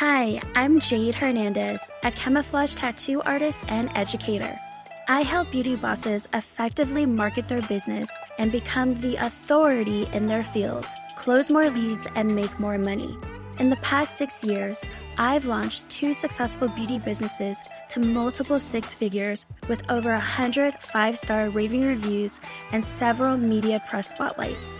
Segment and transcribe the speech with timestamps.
[0.00, 4.60] Hi, I'm Jayd Hernandez, a camouflage tattoo artist and educator.
[5.08, 10.84] I help beauty bosses effectively market their business and become the authority in their field,
[11.16, 13.16] close more leads, and make more money.
[13.58, 14.84] In the past six years,
[15.16, 17.56] I've launched two successful beauty businesses
[17.88, 22.38] to multiple six figures with over 100 five star raving reviews
[22.70, 24.76] and several media press spotlights.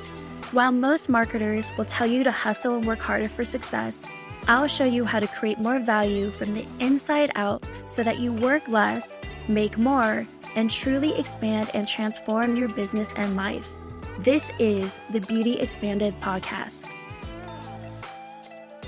[0.53, 4.05] While most marketers will tell you to hustle and work harder for success,
[4.49, 8.33] I'll show you how to create more value from the inside out so that you
[8.33, 9.19] work less,
[9.49, 13.69] make more, and truly expand and transform your business and life.
[14.21, 16.89] This is the Beauty Expanded podcast.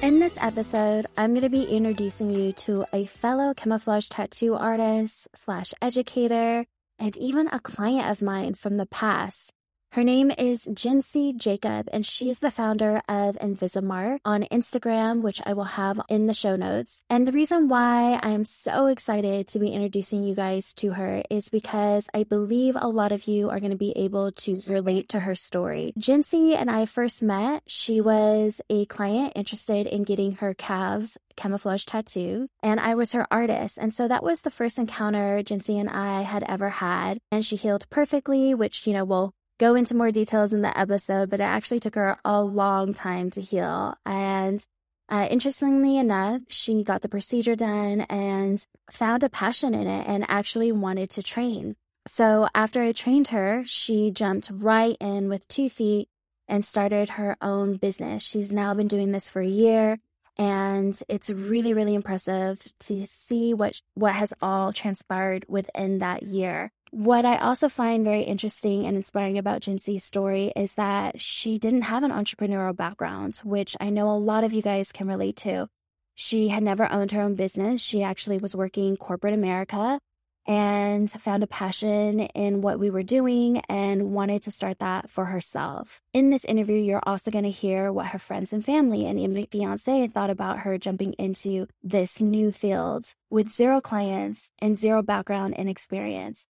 [0.01, 5.27] In this episode, I'm going to be introducing you to a fellow camouflage tattoo artist
[5.35, 6.67] slash educator
[7.01, 9.53] and even a client of mine from the past
[9.93, 15.41] her name is Gincy Jacob, and she is the founder of Invisimark on Instagram, which
[15.47, 17.03] I will have in the show notes.
[17.09, 21.23] And the reason why I am so excited to be introducing you guys to her
[21.31, 25.09] is because I believe a lot of you are going to be able to relate
[25.11, 25.93] to her story.
[25.99, 27.63] Gincy and I first met.
[27.67, 33.27] She was a client interested in getting her calves camouflage tattoo, and I was her
[33.31, 33.79] artist.
[33.79, 37.19] And so that was the first encounter Gincy and I had ever had.
[37.31, 41.31] And she healed perfectly, which, you know, will go into more details in the episode,
[41.31, 43.97] but it actually took her a long time to heal.
[44.07, 44.65] And
[45.09, 50.25] uh, interestingly enough, she got the procedure done and found a passion in it and
[50.29, 51.77] actually wanted to train.
[52.07, 56.09] So after I trained her, she jumped right in with two feet
[56.47, 58.23] and started her own business.
[58.23, 59.99] She's now been doing this for a year
[60.39, 66.71] and it's really really impressive to see what what has all transpired within that year.
[66.91, 71.83] What I also find very interesting and inspiring about Gincy's story is that she didn't
[71.83, 75.69] have an entrepreneurial background, which I know a lot of you guys can relate to.
[76.15, 77.83] She had never owned her own business.
[77.83, 80.01] She actually was working corporate America
[80.47, 85.27] and found a passion in what we were doing and wanted to start that for
[85.27, 86.01] herself.
[86.15, 89.47] In this interview, you're also going to hear what her friends and family and even
[89.47, 95.53] fiance thought about her jumping into this new field with zero clients and zero background
[95.59, 96.47] and experience.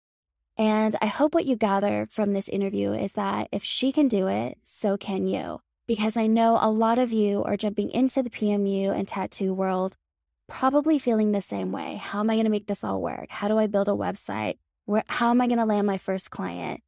[0.57, 4.27] And I hope what you gather from this interview is that if she can do
[4.27, 5.59] it, so can you.
[5.87, 9.97] Because I know a lot of you are jumping into the PMU and tattoo world,
[10.47, 11.95] probably feeling the same way.
[11.95, 13.27] How am I going to make this all work?
[13.29, 14.57] How do I build a website?
[14.85, 16.81] Where, how am I going to land my first client?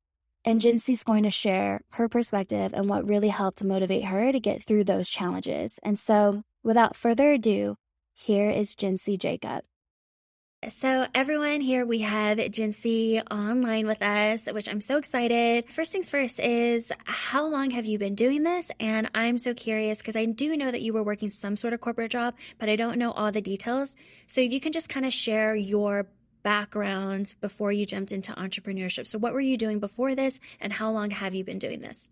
[0.45, 4.63] And Gincy's going to share her perspective and what really helped motivate her to get
[4.63, 5.79] through those challenges.
[5.81, 7.77] And so, without further ado,
[8.13, 9.63] here is Gincy Jacob.
[10.69, 15.71] So, everyone, here we have Gincy online with us, which I'm so excited.
[15.71, 18.71] First things first is how long have you been doing this?
[18.79, 21.81] And I'm so curious because I do know that you were working some sort of
[21.81, 23.95] corporate job, but I don't know all the details.
[24.25, 26.07] So, if you can just kind of share your
[26.41, 29.05] background before you jumped into entrepreneurship.
[29.05, 32.09] So, what were you doing before this, and how long have you been doing this?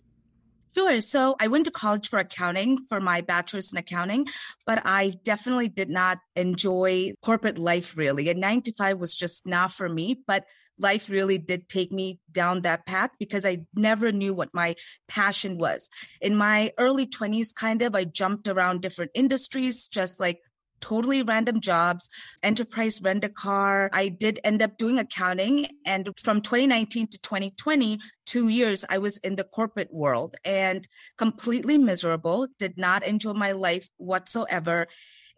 [0.76, 1.02] Sure.
[1.02, 4.28] So I went to college for accounting for my bachelor's in accounting,
[4.66, 8.30] but I definitely did not enjoy corporate life really.
[8.30, 10.46] And nine to five was just not for me, but
[10.80, 14.74] life really did take me down that path because I never knew what my
[15.08, 15.90] passion was.
[16.22, 20.40] In my early 20s, kind of, I jumped around different industries, just like
[20.84, 22.10] totally random jobs,
[22.44, 23.90] enterprise rent a car.
[23.94, 25.68] I did end up doing accounting.
[25.86, 30.86] And from 2019 to 2020, two years, I was in the corporate world and
[31.18, 34.88] completely miserable, did not enjoy my life whatsoever.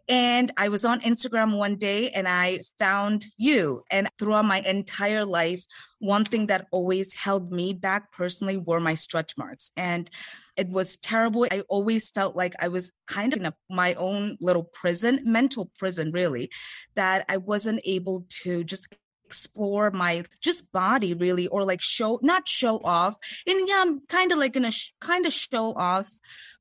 [0.08, 3.82] And I was on Instagram one day and I found you.
[3.90, 5.64] And throughout my entire life,
[5.98, 9.70] one thing that always held me back personally were my stretch marks.
[9.76, 10.08] And
[10.56, 11.46] it was terrible.
[11.50, 15.70] I always felt like I was kind of in a, my own little prison, mental
[15.78, 16.50] prison, really,
[16.94, 18.88] that I wasn't able to just
[19.26, 24.30] explore my just body really or like show not show off and yeah i'm kind
[24.30, 26.08] of like gonna sh- kind of show off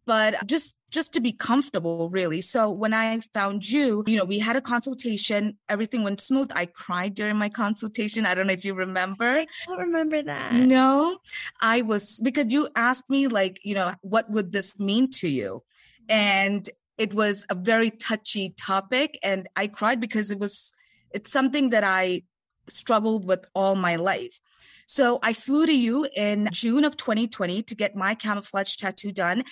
[0.05, 2.41] but just just to be comfortable really.
[2.41, 5.57] So when i found you you know we had a consultation.
[5.69, 6.51] Everything went smooth.
[6.56, 8.25] I cried during my consultation.
[8.25, 9.39] I don't know if you remember.
[9.39, 10.53] I don't remember that.
[10.53, 11.18] No
[11.62, 15.63] i was because you asked me like you know what would this mean to you?
[16.09, 20.71] And it was a very touchy topic and i cried because it was
[21.12, 22.21] it's something that i
[22.69, 24.39] struggled with all my life.
[24.88, 29.44] So I flew to you in June of 2020 to get my camouflage tattoo done.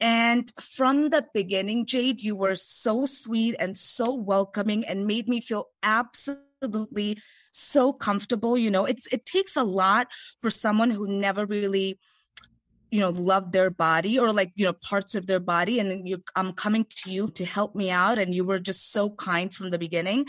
[0.00, 5.40] And from the beginning, Jayd, you were so sweet and so welcoming and made me
[5.40, 7.18] feel absolutely
[7.52, 8.56] so comfortable.
[8.56, 10.08] You know, it's it takes a lot
[10.40, 11.98] for someone who never really
[12.90, 16.22] you know love their body or like you know parts of their body and you
[16.36, 19.68] i'm coming to you to help me out and you were just so kind from
[19.70, 20.24] the beginning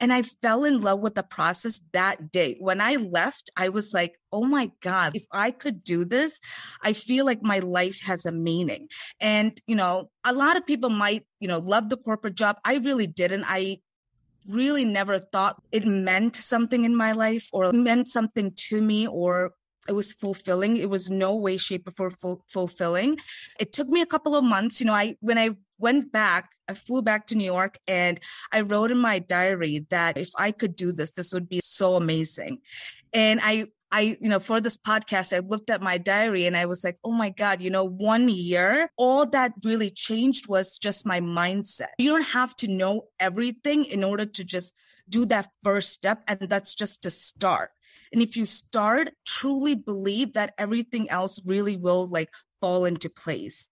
[0.00, 2.56] and I fell in love with the process that day.
[2.58, 6.40] When I left, I was like, oh my God, if I could do this,
[6.82, 8.88] I feel like my life has a meaning.
[9.20, 12.56] And, you know, a lot of people might, you know, love the corporate job.
[12.64, 13.44] I really didn't.
[13.46, 13.78] I
[14.48, 19.52] really never thought it meant something in my life or meant something to me or
[19.88, 20.76] it was fulfilling.
[20.76, 23.18] It was no way, shape, or form fulfilling.
[23.58, 24.80] It took me a couple of months.
[24.80, 25.50] You know, I when I
[25.80, 28.20] went back, I flew back to New York and
[28.52, 31.96] I wrote in my diary that if I could do this, this would be so
[31.96, 32.58] amazing.
[33.12, 36.66] And I I, you know, for this podcast, I looked at my diary and I
[36.66, 41.04] was like, oh my God, you know, one year, all that really changed was just
[41.04, 41.88] my mindset.
[41.98, 44.74] You don't have to know everything in order to just
[45.08, 46.22] do that first step.
[46.28, 47.70] And that's just to start.
[48.12, 53.68] And if you start, truly believe that everything else really will like fall into place.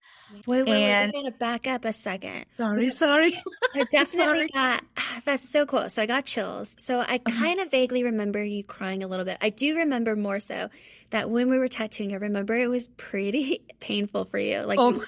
[0.47, 2.45] Wait, wait, and, wait, we're gonna back up a second.
[2.57, 3.41] Sorry, sorry.
[3.75, 4.47] I definitely sorry.
[4.49, 4.83] got
[5.25, 5.89] that's so cool.
[5.89, 6.75] So I got chills.
[6.79, 7.39] So I uh-huh.
[7.39, 9.37] kind of vaguely remember you crying a little bit.
[9.41, 10.69] I do remember more so
[11.11, 14.61] that when we were tattooing, I remember it was pretty painful for you.
[14.61, 15.03] Like oh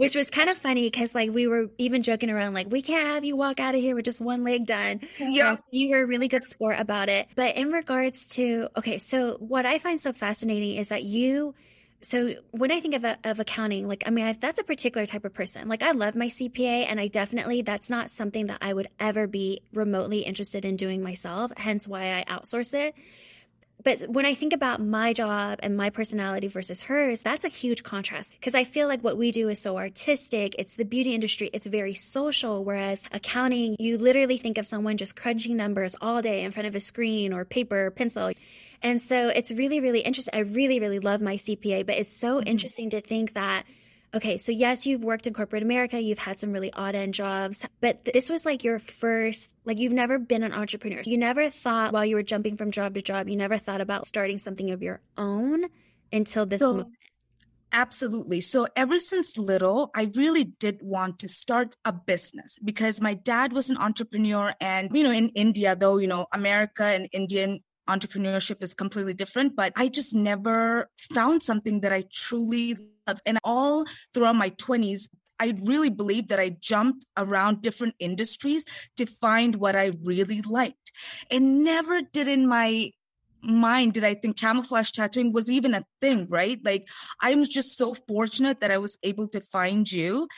[0.00, 3.06] which was kind of funny because like we were even joking around like we can't
[3.06, 6.06] have you walk out of here with just one leg done yeah you were a
[6.06, 10.10] really good sport about it but in regards to okay so what i find so
[10.10, 11.54] fascinating is that you
[12.02, 15.24] so when I think of, of accounting, like, I mean, I, that's a particular type
[15.24, 15.68] of person.
[15.68, 19.26] Like, I love my CPA and I definitely, that's not something that I would ever
[19.26, 21.52] be remotely interested in doing myself.
[21.56, 22.94] Hence why I outsource it
[23.82, 27.82] but when I think about my job and my personality versus hers, that's a huge
[27.82, 30.54] contrast because I feel like what we do is so artistic.
[30.58, 31.50] It's the beauty industry.
[31.52, 32.64] It's very social.
[32.64, 36.74] Whereas accounting, you literally think of someone just crunching numbers all day in front of
[36.74, 38.32] a screen or paper, or pencil.
[38.82, 40.34] And so it's really, really interesting.
[40.34, 42.48] I really, really love my CPA, but it's so mm-hmm.
[42.48, 43.64] interesting to think that
[44.12, 47.64] Okay, so yes, you've worked in corporate America, you've had some really odd end jobs,
[47.80, 51.02] but this was like your first, like you've never been an entrepreneur.
[51.04, 54.06] You never thought while you were jumping from job to job, you never thought about
[54.06, 55.66] starting something of your own
[56.12, 56.88] until this so, moment.
[57.72, 58.40] Absolutely.
[58.40, 63.52] So ever since little, I really did want to start a business because my dad
[63.52, 67.60] was an entrepreneur and, you know, in India, though, you know, America and Indian
[67.90, 72.76] entrepreneurship is completely different, but I just never found something that I truly
[73.06, 73.20] love.
[73.26, 73.84] And all
[74.14, 75.08] throughout my 20s,
[75.40, 78.64] I really believe that I jumped around different industries
[78.96, 80.92] to find what I really liked.
[81.30, 82.90] And never did in my
[83.42, 86.58] mind did I think camouflage tattooing was even a thing, right?
[86.62, 86.86] Like
[87.22, 90.28] I was just so fortunate that I was able to find you.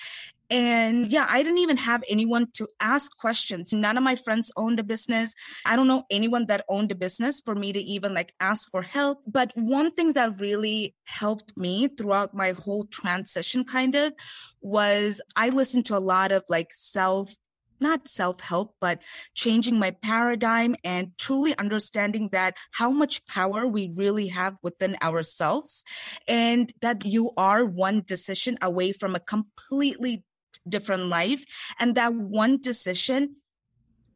[0.53, 3.73] And yeah, I didn't even have anyone to ask questions.
[3.73, 5.35] None of my friends owned a business.
[5.65, 8.83] I don't know anyone that owned a business for me to even like ask for
[8.83, 9.23] help.
[9.27, 14.13] But one thing that really helped me throughout my whole transition kind of
[14.61, 17.35] was I listened to a lot of like self
[17.81, 19.03] not self help, but
[19.35, 25.83] changing my paradigm and truly understanding that how much power we really have within ourselves
[26.29, 30.25] and that you are one decision away from a completely
[30.69, 31.45] different life.
[31.79, 33.37] And that one decision,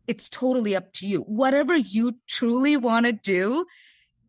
[0.06, 1.22] it's totally up to you.
[1.22, 3.66] Whatever you truly want to do,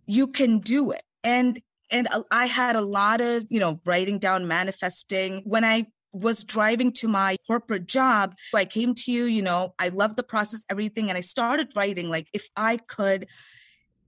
[0.05, 1.03] you can do it.
[1.23, 5.41] And and I had a lot of, you know, writing down, manifesting.
[5.45, 9.73] When I was driving to my corporate job, So I came to you, you know,
[9.79, 11.09] I love the process, everything.
[11.09, 13.27] And I started writing, like, if I could,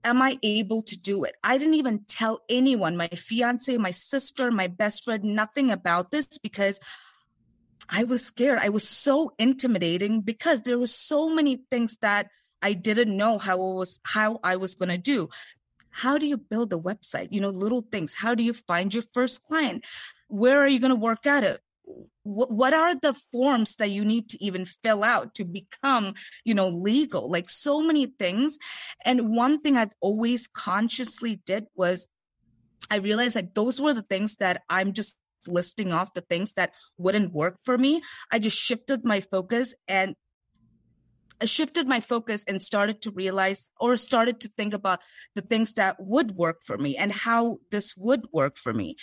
[0.03, 1.35] am I able to do it?
[1.43, 6.37] I didn't even tell anyone, my fiance, my sister, my best friend, nothing about this
[6.39, 6.79] because
[7.89, 8.59] I was scared.
[8.61, 12.29] I was so intimidating because there were so many things that
[12.61, 15.29] I didn't know how it was how I was going to do.
[15.89, 17.29] How do you build a website?
[17.31, 18.13] You know, little things.
[18.13, 19.85] How do you find your first client?
[20.27, 21.61] Where are you going to work at it?
[22.23, 26.13] what are the forms that you need to even fill out to become
[26.45, 28.59] you know legal like so many things
[29.03, 32.07] and one thing i've always consciously did was
[32.91, 35.17] i realized like those were the things that i'm just
[35.47, 38.01] listing off the things that wouldn't work for me.
[38.31, 40.15] I just shifted my focus and
[41.41, 44.99] I shifted my focus and started to realize or started to think about
[45.35, 48.97] the things that would work for me and how this would work for me.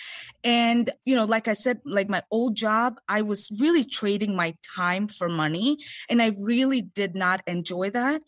[0.45, 4.55] And, you know, like I said, like my old job, I was really trading my
[4.77, 5.79] time for money
[6.11, 8.21] and I really did not enjoy that.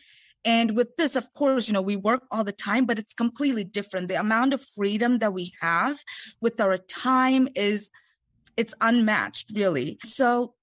[0.49, 3.65] And with this, of course, you know, we work all the time, but it's completely
[3.65, 4.09] different.
[4.09, 5.99] The amount of freedom that we have
[6.41, 7.91] with our time is
[8.57, 9.99] it's unmatched, really.
[10.05, 10.55] So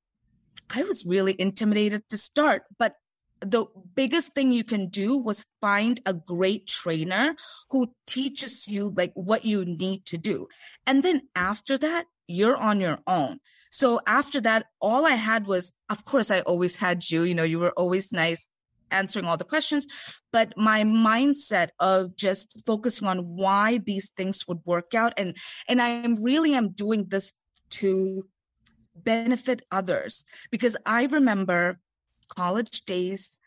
[0.76, 2.96] I was really intimidated to start, but
[3.42, 7.36] the biggest thing you can do was find a great trainer
[7.70, 10.48] who teaches you like what you need to do.
[10.88, 13.38] And then after that, you're on your own.
[13.70, 17.44] So after that, all I had was, of course, I always had you, you know,
[17.44, 18.48] you were always nice
[18.92, 19.88] answering all the questions,
[20.32, 25.14] but my mindset of just focusing on why these things would work out.
[25.18, 25.36] And,
[25.68, 27.34] and I am really am doing this
[27.72, 28.26] to
[28.96, 31.80] benefit others because I remember
[32.30, 33.38] college days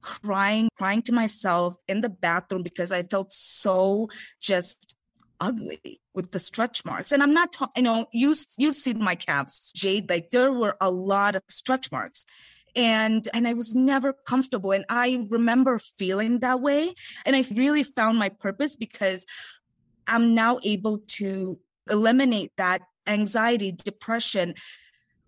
[0.00, 4.06] crying crying to myself in the bathroom because i felt so
[4.38, 4.96] just
[5.40, 9.14] ugly with the stretch marks and i'm not talking you know you you've seen my
[9.14, 12.26] calves Jayd like there were a lot of stretch marks
[12.76, 16.92] and and i was never comfortable and i remember feeling that way
[17.24, 19.26] and i really found my purpose because
[20.06, 21.58] i'm now able to
[21.90, 24.54] eliminate that anxiety depression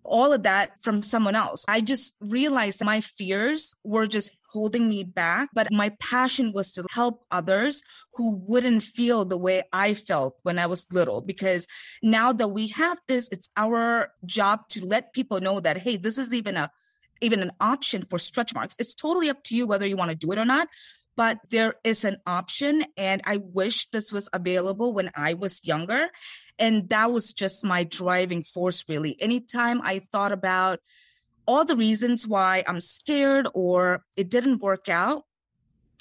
[0.07, 1.65] all of that from someone else.
[1.67, 6.85] I just realized my fears were just holding me back, but my passion was to
[6.89, 11.21] help others who wouldn't feel the way I felt when I was little.
[11.21, 11.67] Because
[12.01, 16.17] now that we have this, it's our job to let people know that, hey, this
[16.17, 16.71] is even a
[17.21, 18.75] even an option for stretch marks.
[18.79, 20.67] It's totally up to you whether you want to do it or not
[21.17, 22.85] but there is an option.
[22.95, 26.07] And I wish this was available when I was younger.
[26.59, 29.19] And that was just my driving force, really.
[29.19, 30.79] Anytime I thought about
[31.47, 35.23] all the reasons why I'm scared or it didn't work out,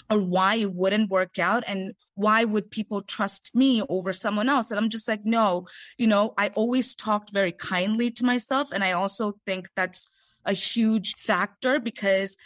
[0.08, 4.70] or why it wouldn't work out and why would people trust me over someone else
[4.70, 5.66] and i'm just like no
[5.98, 10.08] you know i always talked very kindly to myself and i also think that's
[10.46, 12.36] a huge factor because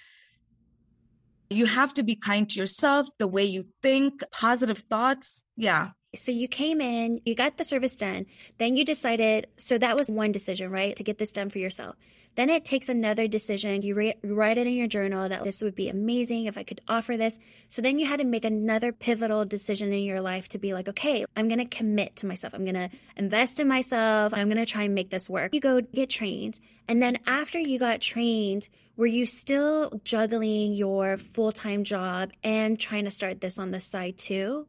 [1.50, 5.42] you have to be kind to yourself, the way you think, positive thoughts.
[5.56, 5.90] Yeah.
[6.14, 8.26] So you came in, you got the service done,
[8.58, 10.96] then you decided, so that was one decision, right?
[10.96, 11.96] To get this done for yourself.
[12.36, 13.82] Then it takes another decision.
[13.82, 16.80] You, re- write it in your journal that this would be amazing if I could
[16.88, 17.38] offer this.
[17.68, 20.88] So then you had to make another pivotal decision in your life to be like,
[20.88, 22.54] okay, I'm going to commit to myself.
[22.54, 24.32] I'm going to invest in myself.
[24.32, 25.54] I'm going to try and make this work.
[25.54, 26.60] You go get trained.
[26.88, 32.78] And then after you got trained, were you still juggling your full time job and
[32.78, 34.66] trying to start this on the side too?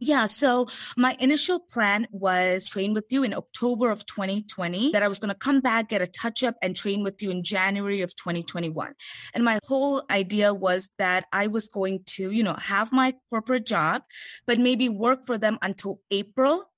[0.00, 5.08] Yeah, so my initial plan was train with you in October of 2020, that I
[5.08, 8.02] was going to come back, get a touch up, and train with you in January
[8.02, 8.94] of 2021.
[9.34, 13.66] And my whole idea was that I was going to, you know, have my corporate
[13.66, 14.02] job,
[14.46, 16.70] but maybe work for them until April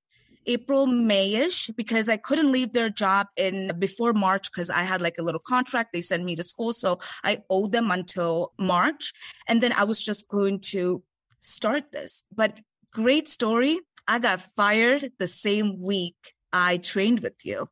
[0.46, 5.16] April, Mayish, because I couldn't leave their job in before March because I had like
[5.18, 5.92] a little contract.
[5.92, 6.72] They sent me to school.
[6.72, 9.12] So I owed them until March.
[9.46, 11.02] And then I was just going to
[11.40, 12.22] start this.
[12.34, 12.60] But
[12.92, 13.80] great story.
[14.06, 16.16] I got fired the same week
[16.52, 17.68] I trained with you.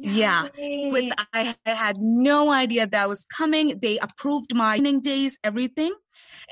[0.00, 3.80] Yeah, with I, I had no idea that was coming.
[3.82, 5.92] They approved my training days, everything.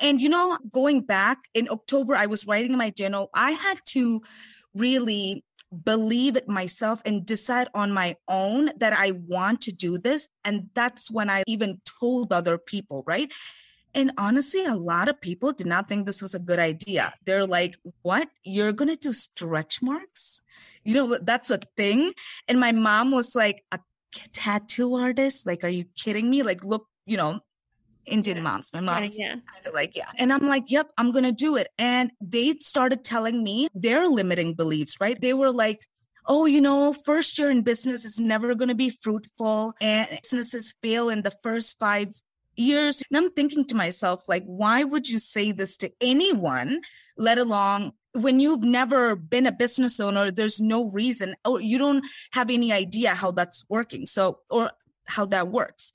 [0.02, 3.30] And you know, going back in October, I was writing in my journal.
[3.34, 4.20] I had to
[4.74, 5.44] really
[5.84, 10.28] believe it myself and decide on my own that I want to do this.
[10.44, 13.32] And that's when I even told other people, right?
[13.96, 17.14] And honestly, a lot of people did not think this was a good idea.
[17.24, 18.28] They're like, what?
[18.44, 20.42] You're going to do stretch marks?
[20.84, 22.12] You know, that's a thing.
[22.46, 23.80] And my mom was like, a
[24.34, 25.46] tattoo artist?
[25.46, 26.42] Like, are you kidding me?
[26.42, 27.40] Like, look, you know,
[28.04, 28.70] Indian moms.
[28.74, 29.70] My mom's yeah, yeah.
[29.72, 30.10] like, yeah.
[30.18, 31.68] And I'm like, yep, I'm going to do it.
[31.78, 35.18] And they started telling me their limiting beliefs, right?
[35.18, 35.80] They were like,
[36.26, 40.74] oh, you know, first year in business is never going to be fruitful and businesses
[40.82, 42.08] fail in the first five
[42.56, 43.02] years.
[43.10, 46.80] And I'm thinking to myself, like, why would you say this to anyone,
[47.16, 52.04] let alone when you've never been a business owner, there's no reason, or you don't
[52.32, 54.06] have any idea how that's working.
[54.06, 54.70] So, or
[55.06, 55.92] how that works.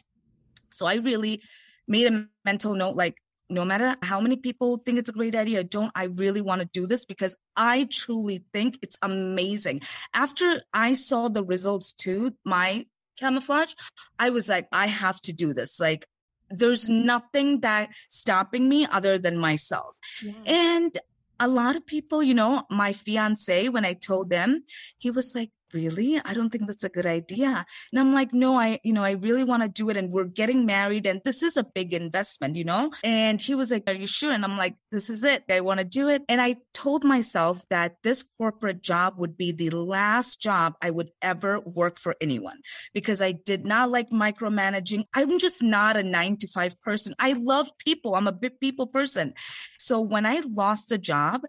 [0.72, 1.42] So I really
[1.88, 3.18] made a mental note like,
[3.50, 6.70] no matter how many people think it's a great idea, don't I really want to
[6.72, 9.82] do this because I truly think it's amazing.
[10.14, 12.86] After I saw the results to my
[13.20, 13.74] camouflage,
[14.18, 15.82] I was like, I have to do this.
[15.82, 16.06] Like,
[16.52, 19.98] there's nothing that stopping me other than myself.
[20.24, 20.34] Yeah.
[20.46, 20.98] And
[21.40, 24.64] a lot of people, you know, my fiance, when I told them,
[24.98, 26.20] he was like, really?
[26.24, 27.66] I don't think that's a good idea.
[27.92, 30.26] And i'm like no i you know i really want to do it and we're
[30.26, 32.92] getting married and this is a big investment you know?
[33.04, 34.32] And he was like are you sure?
[34.32, 35.44] And i'm like this is it.
[35.50, 36.24] I want to do it.
[36.30, 41.12] And i told myself that this corporate job would be the last job i would
[41.22, 42.60] ever work for anyone
[42.94, 45.06] because i did not like micromanaging.
[45.14, 47.16] I'm just not a 9 to 5 person.
[47.20, 48.16] I love people.
[48.16, 49.34] I'm a big people person.
[49.78, 51.42] So when i lost a job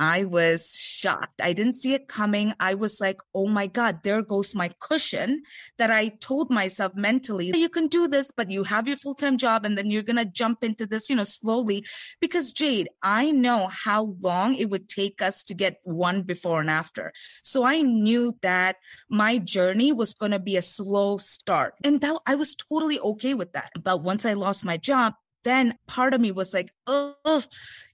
[0.00, 1.42] I was shocked.
[1.42, 2.54] I didn't see it coming.
[2.58, 5.42] I was like, oh my God, there goes my cushion
[5.76, 9.36] that I told myself mentally, you can do this, but you have your full time
[9.36, 11.84] job and then you're going to jump into this, you know, slowly.
[12.18, 16.70] Because Jayd, I know how long it would take us to get one before and
[16.70, 17.12] after.
[17.42, 18.76] So I knew that
[19.10, 21.74] my journey was going to be a slow start.
[21.84, 23.72] And that I was totally okay with that.
[23.82, 25.12] But once I lost my job,
[25.44, 27.14] then part of me was like, oh,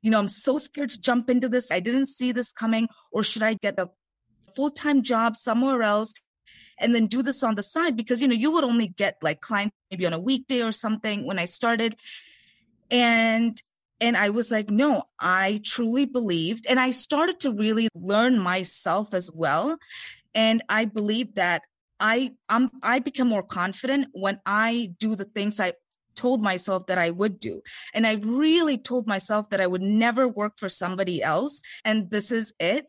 [0.03, 1.71] you know, I'm so scared to jump into this.
[1.71, 2.89] I didn't see this coming.
[3.13, 3.91] Or should I get a
[4.55, 6.13] full time job somewhere else
[6.79, 7.97] and then do this on the side?
[7.97, 11.27] Because, you know, you would only get like clients maybe on a weekday or something
[11.27, 11.97] when I started.
[12.91, 13.61] And
[14.01, 16.67] and I was like, no, I truly believed.
[16.69, 19.79] And I started to really learn myself as well.
[20.35, 21.63] And I believe that
[21.99, 25.73] I I'm I become more confident when I do the things I
[26.17, 27.63] told myself that I would do.
[27.95, 31.61] And I really told myself that I would never work for somebody else.
[31.85, 32.87] And this is it.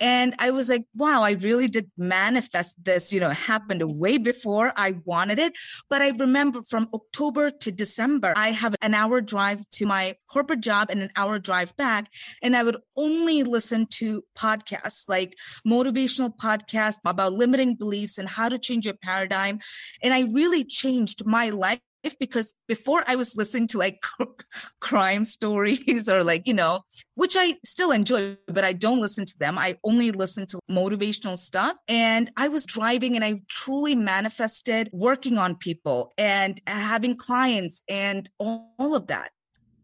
[0.00, 4.72] And I was like, wow, I really did manifest this, you know, happened way before
[4.76, 5.56] I wanted it.
[5.88, 10.60] But I remember from October to December, I have an hour drive to my corporate
[10.60, 12.10] job and an hour drive back.
[12.42, 18.48] And I would only listen to podcasts like motivational podcasts about limiting beliefs and how
[18.48, 19.60] to change your paradigm.
[20.02, 21.80] And I really changed my life
[22.14, 23.98] because before I was listening to like
[24.80, 26.82] crime stories or like, you know,
[27.14, 29.58] which I still enjoy, but I don't listen to them.
[29.58, 31.76] I only listen to motivational stuff.
[31.88, 38.28] And I was driving and I truly manifested working on people and having clients and
[38.38, 39.30] all, all of that.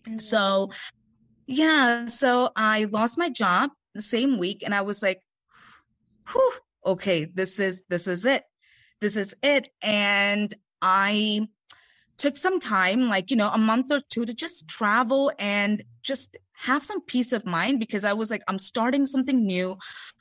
[0.05, 0.19] Mm-hmm.
[0.19, 0.71] So,
[1.47, 5.21] yeah, so I lost my job the same week and I was like,
[6.31, 6.53] whew,
[6.87, 8.45] okay, this is, this is it.
[9.01, 9.69] This is it.
[9.83, 11.49] And I
[12.23, 16.37] took some time, like, you know, a month or two to just travel and just
[16.53, 19.77] have some peace of mind because I was like, I'm starting something new.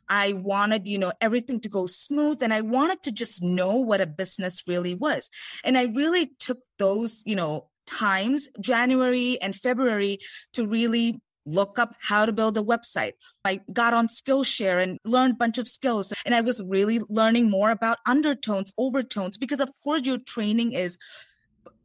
[0.10, 4.01] I wanted, you know, everything to go smooth and I wanted to just know what
[4.01, 5.29] a business really was.
[5.63, 10.17] And I really took those, you know, times, January and February
[10.53, 13.13] to really look up how to build a website.
[13.46, 16.12] I got on Skillshare and learned a bunch of skills.
[16.25, 20.98] And I was really learning more about undertones, overtones, because of course your training is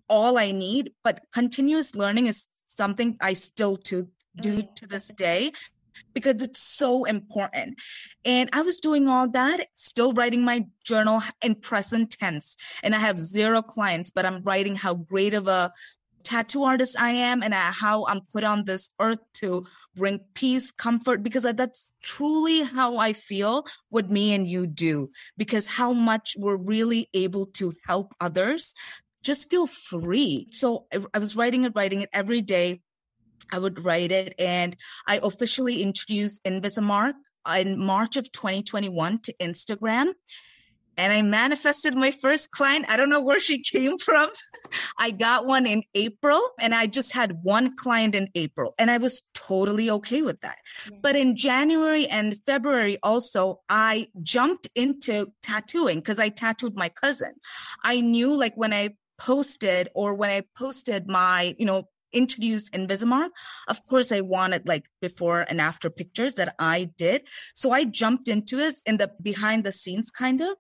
[0.09, 4.09] all I need, but continuous learning is something I still to
[4.41, 4.75] do mm.
[4.77, 5.53] to this day
[6.13, 7.79] because it's so important.
[8.25, 12.57] And I was doing all that, still writing my journal in present tense.
[12.83, 15.73] And I have zero clients, but I'm writing how great of a
[16.23, 21.23] tattoo artist I am and how I'm put on this earth to bring peace, comfort,
[21.23, 26.57] because that's truly how I feel what me and you do, because how much we're
[26.57, 28.75] really able to help others
[29.27, 30.47] just feel free.
[30.53, 32.81] So I was writing it, writing it every day.
[33.53, 37.15] I would write it and I officially introduced Invisimark
[37.57, 40.13] in March of 2021 to Instagram.
[40.99, 42.87] And I manifested my first client.
[42.89, 44.31] I don't know where she came from.
[44.99, 48.97] I got one in April and I just had one client in April and I
[48.97, 50.57] was totally okay with that.
[50.91, 50.99] Yeah.
[51.03, 57.35] But in January and February also, I jumped into tattooing because I tattooed my cousin.
[57.85, 63.29] I knew like when I posted or when I posted my, you know, introduced Invisimark,
[63.69, 67.27] of course I wanted like before and after pictures that I did.
[67.55, 70.57] So I jumped into it in the behind the scenes kind of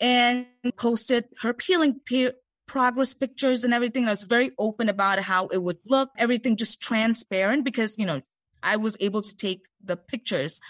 [0.00, 2.32] and posted her peeling pe-
[2.66, 4.06] progress pictures and everything.
[4.06, 8.20] I was very open about how it would look, everything just transparent because, you know,
[8.62, 10.60] I was able to take the pictures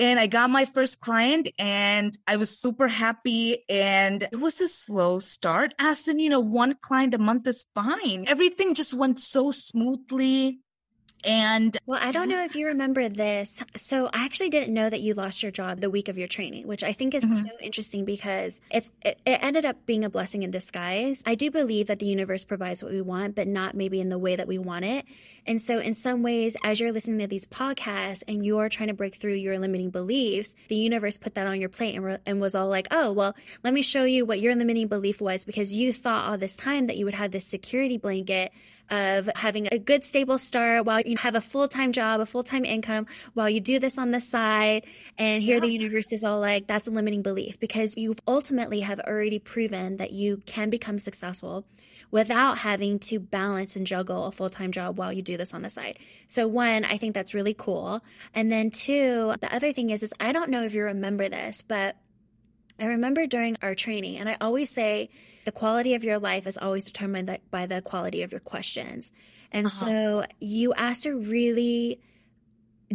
[0.00, 3.64] and I got my first client and I was super happy.
[3.68, 5.74] And it was a slow start.
[5.78, 8.24] As in, you know, one client a month is fine.
[8.26, 10.60] Everything just went so smoothly.
[11.24, 13.62] And well, I don't know if you remember this.
[13.76, 16.66] So I actually didn't know that you lost your job the week of your training,
[16.66, 17.36] which I think is mm-hmm.
[17.36, 21.22] so interesting because it's it, it, ended up being a blessing in disguise.
[21.26, 24.18] I do believe that the universe provides what we want, but not maybe in the
[24.18, 25.04] way that we want it.
[25.46, 28.94] And so in some ways, as you're listening to these podcasts and you're trying to
[28.94, 32.40] break through your limiting beliefs, the universe put that on your plate and, re- and
[32.40, 35.72] was all like, "Oh, well, let me show you what your limiting belief was because
[35.72, 38.52] you thought all this time that you would have this security blanket
[38.90, 43.06] of having a good stable start while you have a full-time job, a full-time income
[43.34, 44.84] while you do this on the side.
[45.18, 45.60] And here yeah.
[45.60, 49.96] the universe is all like, that's a limiting belief because you ultimately have already proven
[49.98, 51.64] that you can become successful
[52.10, 55.70] without having to balance and juggle a full-time job while you do this on the
[55.70, 55.98] side.
[56.26, 58.02] So one, I think that's really cool.
[58.34, 61.62] And then two, the other thing is, is I don't know if you remember this,
[61.62, 61.96] but
[62.80, 65.10] I remember during our training, and I always say
[65.44, 69.12] the quality of your life is always determined by the quality of your questions.
[69.52, 69.86] And uh-huh.
[69.86, 72.00] so you asked a really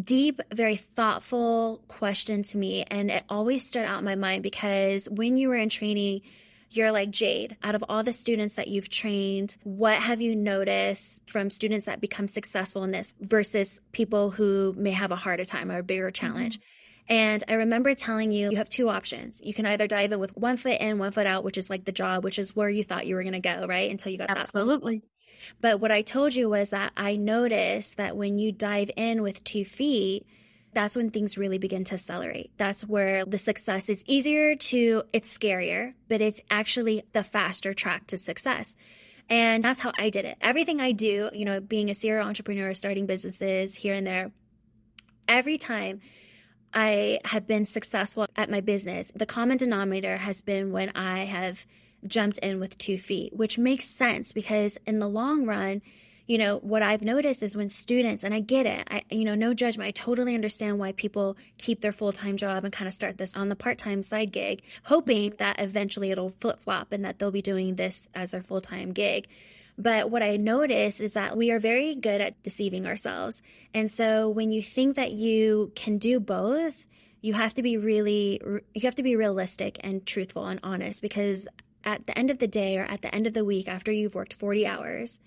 [0.01, 2.83] deep, very thoughtful question to me.
[2.83, 6.21] And it always stood out in my mind because when you were in training,
[6.69, 11.29] you're like, Jayd, out of all the students that you've trained, what have you noticed
[11.29, 15.71] from students that become successful in this versus people who may have a harder time
[15.71, 16.59] or a bigger challenge?
[16.59, 16.74] Mm-hmm.
[17.07, 19.41] And I remember telling you, you have two options.
[19.43, 21.85] You can either dive in with one foot in, one foot out, which is like
[21.85, 23.91] the job, which is where you thought you were going to go, right?
[23.91, 25.03] Until you got Absolutely.
[25.61, 29.43] But what I told you was that I noticed that when you dive in with
[29.43, 30.25] two feet,
[30.73, 32.51] that's when things really begin to accelerate.
[32.57, 38.07] That's where the success is easier to, it's scarier, but it's actually the faster track
[38.07, 38.75] to success.
[39.29, 40.37] And that's how I did it.
[40.41, 44.31] Everything I do, you know, being a serial entrepreneur, starting businesses here and there,
[45.27, 46.01] every time
[46.75, 51.65] I have been successful at my business, the common denominator has been when I have
[52.05, 55.81] jumped in with two feet, which makes sense because in the long run,
[56.27, 59.35] you know, what I've noticed is when students, and I get it, I, you know,
[59.35, 59.87] no judgment.
[59.87, 63.35] I totally understand why people keep their full time job and kind of start this
[63.35, 67.31] on the part time side gig, hoping that eventually it'll flip flop and that they'll
[67.31, 69.27] be doing this as their full time gig.
[69.77, 73.41] But what I notice is that we are very good at deceiving ourselves.
[73.73, 76.87] And so when you think that you can do both,
[77.21, 78.39] you have to be really,
[78.73, 81.47] you have to be realistic and truthful and honest because
[81.83, 84.15] at the end of the day or at the end of the week, after you've
[84.15, 85.19] worked 40 hours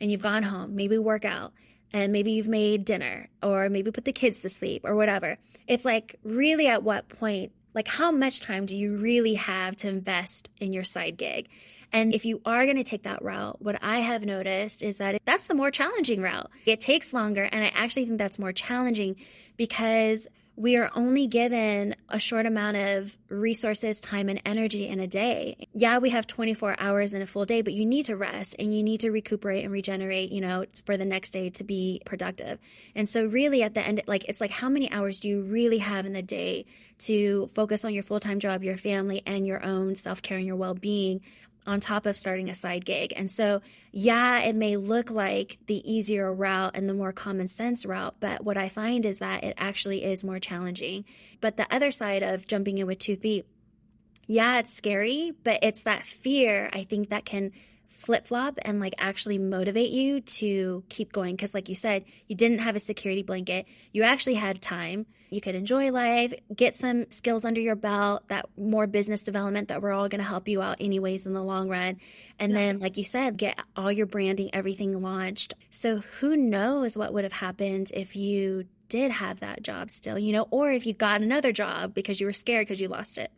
[0.00, 1.52] and you've gone home, maybe work out,
[1.92, 5.38] and maybe you've made dinner or maybe put the kids to sleep or whatever.
[5.68, 9.88] It's like, really, at what point, like, how much time do you really have to
[9.88, 11.48] invest in your side gig?
[11.92, 15.20] And if you are going to take that route, what I have noticed is that
[15.24, 16.50] that's the more challenging route.
[16.64, 17.44] It takes longer.
[17.44, 19.16] And I actually think that's more challenging
[19.56, 25.06] because we are only given a short amount of resources, time, and energy in a
[25.06, 25.66] day.
[25.72, 28.74] Yeah, we have 24 hours in a full day, but you need to rest and
[28.76, 32.58] you need to recuperate and regenerate, you know, for the next day to be productive.
[32.94, 35.78] And so, really, at the end, like, it's like, how many hours do you really
[35.78, 36.66] have in the day
[36.98, 40.46] to focus on your full time job, your family, and your own self care and
[40.46, 41.22] your well being
[41.66, 43.12] on top of starting a side gig.
[43.16, 43.60] And so,
[43.92, 48.44] yeah, it may look like the easier route and the more common sense route, but
[48.44, 51.04] what I find is that it actually is more challenging.
[51.40, 53.46] But the other side of jumping in with two feet,
[54.26, 57.52] yeah, it's scary, but it's that fear I think that can
[58.02, 61.36] flip flop and like actually motivate you to keep going.
[61.36, 65.06] Cause, like you said, you didn't have a security blanket, you actually had time.
[65.30, 69.80] You could enjoy life, get some skills under your belt, that more business development that
[69.80, 71.96] we're all going to help you out, anyways, in the long run.
[72.38, 72.58] And yeah.
[72.58, 75.54] then, like you said, get all your branding, everything launched.
[75.70, 80.32] So, who knows what would have happened if you did have that job still, you
[80.32, 83.32] know, or if you got another job because you were scared because you lost it.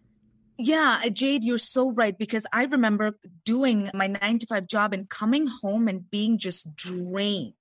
[0.57, 4.93] Yeah, uh, Jayd, you're so right because I remember doing my nine to five job
[4.93, 7.55] and coming home and being just drained.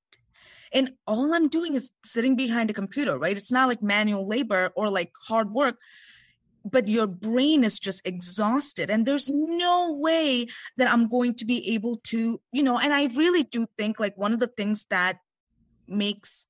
[0.71, 3.38] And all I'm doing is sitting behind a computer, right?
[3.38, 5.77] It's not like manual labor or like hard work,
[6.65, 8.89] but your brain is just exhausted.
[8.89, 13.06] And there's no way that I'm going to be able to, you know, and I
[13.15, 15.17] really do think like one of the things that
[15.88, 16.47] makes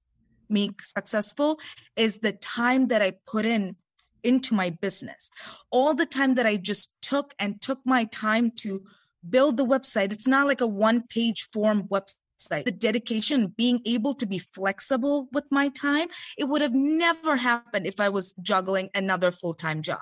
[0.49, 1.59] me successful
[1.95, 3.75] is the time that I put in
[4.23, 5.29] into my business.
[5.71, 8.83] All the time that I just took and took my time to
[9.27, 12.65] build the website, it's not like a one page form website.
[12.65, 17.87] The dedication, being able to be flexible with my time, it would have never happened
[17.87, 20.01] if I was juggling another full time job.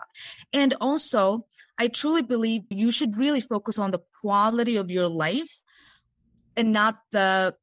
[0.52, 1.46] And also,
[1.78, 5.62] I truly believe you should really focus on the quality of your life
[6.56, 7.56] and not the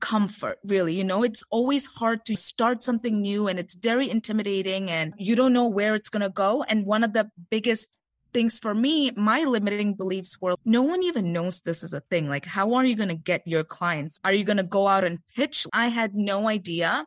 [0.00, 0.94] comfort really.
[0.94, 5.36] You know it's always hard to start something new and it's very intimidating and you
[5.36, 6.62] don't know where it's going to go.
[6.62, 7.88] And one of the biggest
[8.34, 12.28] things for me my limiting beliefs were no one even knows this is a thing.
[12.28, 14.20] Like how are you going to get your clients?
[14.24, 15.66] Are you going to go out and pitch?
[15.72, 17.06] I had no idea.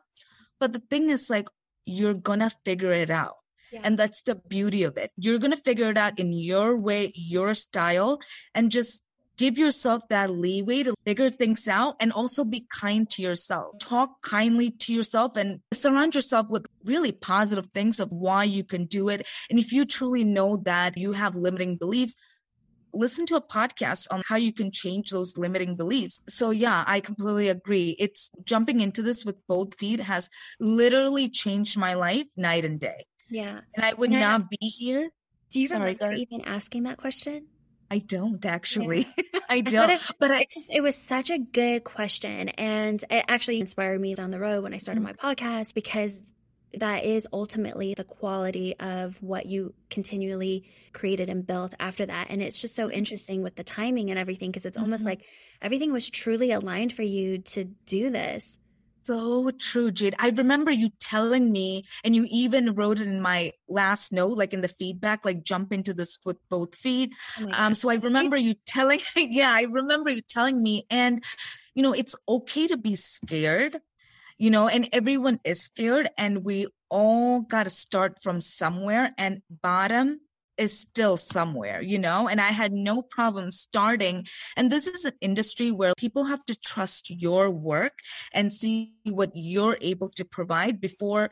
[0.60, 1.48] But the thing is like
[1.86, 3.36] you're going to figure it out.
[3.72, 3.80] Yeah.
[3.84, 5.10] And that's the beauty of it.
[5.16, 8.20] You're going to figure it out in your way, your style,
[8.54, 9.02] and just
[9.36, 13.78] give yourself that leeway to figure things out and also be kind to yourself.
[13.78, 18.86] Talk kindly to yourself and surround yourself with really positive things of why you can
[18.86, 19.26] do it.
[19.50, 22.14] And if you truly know that you have limiting beliefs,
[22.94, 26.20] listen to a podcast on how you can change those limiting beliefs.
[26.28, 27.96] So yeah, I completely agree.
[27.98, 30.28] It's jumping into this with both feet has
[30.60, 33.06] literally changed my life night and day.
[33.30, 33.60] Yeah.
[33.74, 35.10] And I would not be here.
[35.50, 37.46] Do you Sorry, remember even asking that question?
[37.92, 39.06] I don't actually.
[39.18, 39.40] Yeah.
[39.50, 39.90] I don't.
[39.90, 43.60] I it, but I it just it was such a good question and it actually
[43.60, 45.14] inspired me down the road when I started mm-hmm.
[45.22, 46.22] my podcast because
[46.72, 52.28] that is ultimately the quality of what you continually created and built after that.
[52.30, 54.84] And it's just so interesting with the timing and everything because it's mm-hmm.
[54.84, 55.26] almost like
[55.60, 58.58] everything was truly aligned for you to do this.
[59.04, 60.14] So true, Jayd.
[60.18, 64.52] I remember you telling me, and you even wrote it in my last note, like
[64.52, 67.12] in the feedback, like jump into this with both feet.
[67.40, 71.22] Oh um, so I remember you telling, yeah, I remember you telling me, and
[71.74, 73.78] you know, it's okay to be scared,
[74.38, 79.42] you know, and everyone is scared, and we all got to start from somewhere, and
[79.50, 80.20] bottom
[80.58, 84.26] is still somewhere, you know, and I had no problem starting.
[84.56, 87.98] And this is an industry where people have to trust your work
[88.32, 91.30] and see what you're able to provide before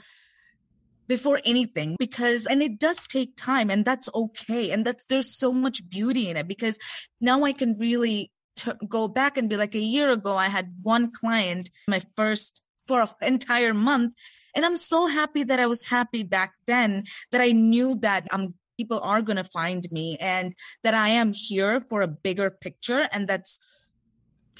[1.06, 4.70] before anything because and it does take time and that's okay.
[4.70, 6.78] And that's there's so much beauty in it because
[7.20, 10.72] now I can really t- go back and be like a year ago I had
[10.82, 14.14] one client my first for an entire month.
[14.54, 18.54] And I'm so happy that I was happy back then that I knew that I'm
[18.80, 23.02] people are going to find me and that I am here for a bigger picture
[23.12, 23.52] and that's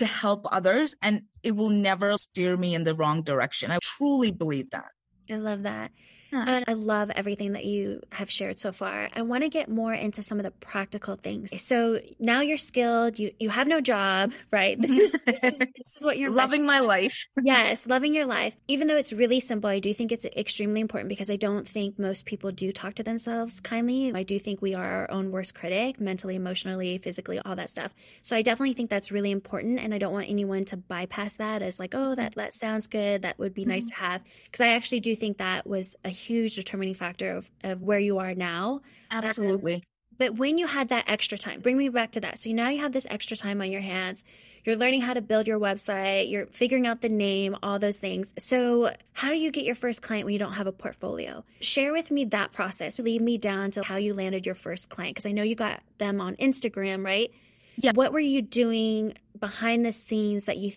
[0.00, 3.70] to help others and it will never steer me in the wrong direction.
[3.70, 4.90] I truly believe that.
[5.30, 5.90] I love that.
[6.33, 9.09] And I love everything that you have shared so far.
[9.14, 11.61] I want to get more into some of the practical things.
[11.62, 13.19] So now you're skilled.
[13.19, 14.81] You you have no job, right?
[14.81, 17.27] This is, this is, this is what you're loving my life.
[17.43, 18.55] yes, loving your life.
[18.69, 21.99] Even though it's really simple, I do think it's extremely important because I don't think
[21.99, 24.12] most people do talk to themselves kindly.
[24.14, 27.95] I do think we are our own worst critic, mentally, emotionally, physically, all that stuff.
[28.23, 31.62] So I definitely think that's really important, and I don't want anyone to bypass that
[31.62, 33.23] as like, oh, that that sounds good.
[33.23, 33.71] That would be mm-hmm.
[33.71, 37.50] nice to have because I actually do think that was a huge determining factor of,
[37.64, 38.80] of where you are now.
[39.11, 39.74] Absolutely.
[39.76, 39.83] Um,
[40.18, 42.38] but when you had that extra time, bring me back to that.
[42.38, 44.22] So now you have this extra time on your hands.
[44.64, 48.35] You're learning how to build your website, you're figuring out the name, all those things.
[48.37, 51.42] So, how do you get your first client when you don't have a portfolio?
[51.62, 52.98] Share with me that process.
[52.98, 55.80] Lead me down to how you landed your first client because I know you got
[55.96, 57.33] them on Instagram, right?
[57.76, 57.92] Yeah.
[57.94, 60.72] What were you doing behind the scenes that you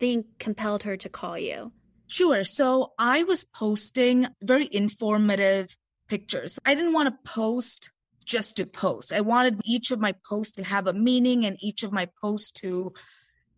[0.00, 1.70] think compelled her to call you?
[2.10, 2.42] Sure.
[2.42, 5.76] So I was posting very informative
[6.08, 6.58] pictures.
[6.64, 7.90] I didn't want to post
[8.24, 9.12] just to post.
[9.12, 12.50] I wanted each of my posts to have a meaning and each of my posts
[12.62, 12.92] to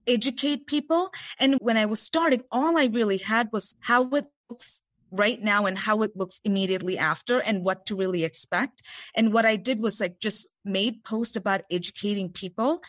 [0.07, 1.09] educate people.
[1.39, 4.83] And when I was starting, all I really had was how it looks
[5.13, 8.83] right now and how it looks immediately after and what to really expect.
[9.15, 12.81] And what I did was like just made post about educating people.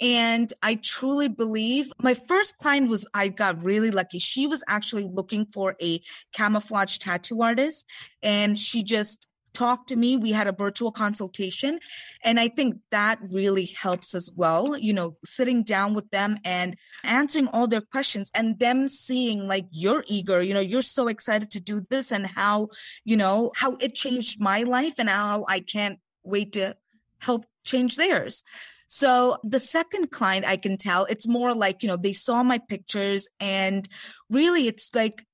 [0.00, 4.18] And I truly believe my first client was, I got really lucky.
[4.18, 6.00] She was actually looking for a
[6.32, 7.84] camouflage tattoo artist
[8.22, 10.16] and she just talk to me.
[10.16, 11.80] We had a virtual consultation.
[12.22, 16.76] And I think that really helps as well, you know, sitting down with them and
[17.02, 21.50] answering all their questions and them seeing like you're eager, you know, you're so excited
[21.52, 22.68] to do this and how,
[23.04, 26.76] you know, how it changed my life and how I can't wait to
[27.18, 28.44] help change theirs.
[28.88, 32.58] So the second client, I can tell it's more like, you know, they saw my
[32.58, 33.88] pictures and
[34.30, 35.24] really it's like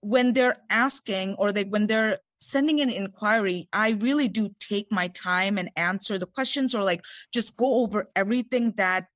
[0.00, 5.08] when they're asking or they, when they're sending an inquiry, I really do take my
[5.08, 9.06] time and answer the questions or like just go over everything that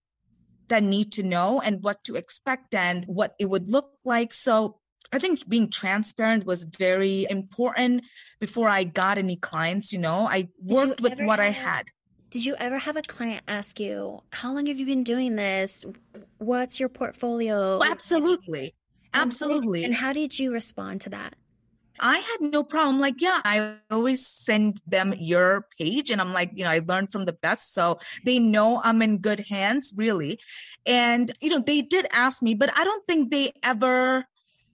[0.68, 4.32] that need to know and what to expect and what it would look like.
[4.32, 4.78] So
[5.12, 8.04] I think being transparent was very important
[8.40, 10.26] before I got any clients, you know.
[10.26, 11.84] I worked with what have, I had.
[12.30, 15.84] Did you ever have a client ask you, "How long have you been doing this?
[16.38, 18.74] What's your portfolio?" absolutely.
[19.12, 19.84] Absolutely.
[19.84, 21.36] And how did you respond to that?
[22.00, 23.00] I had no problem.
[23.00, 27.12] Like, yeah, I always send them your page and I'm like, you know, I learned
[27.12, 27.74] from the best.
[27.74, 30.38] So they know I'm in good hands, really.
[30.86, 34.26] And, you know, they did ask me, but I don't think they ever.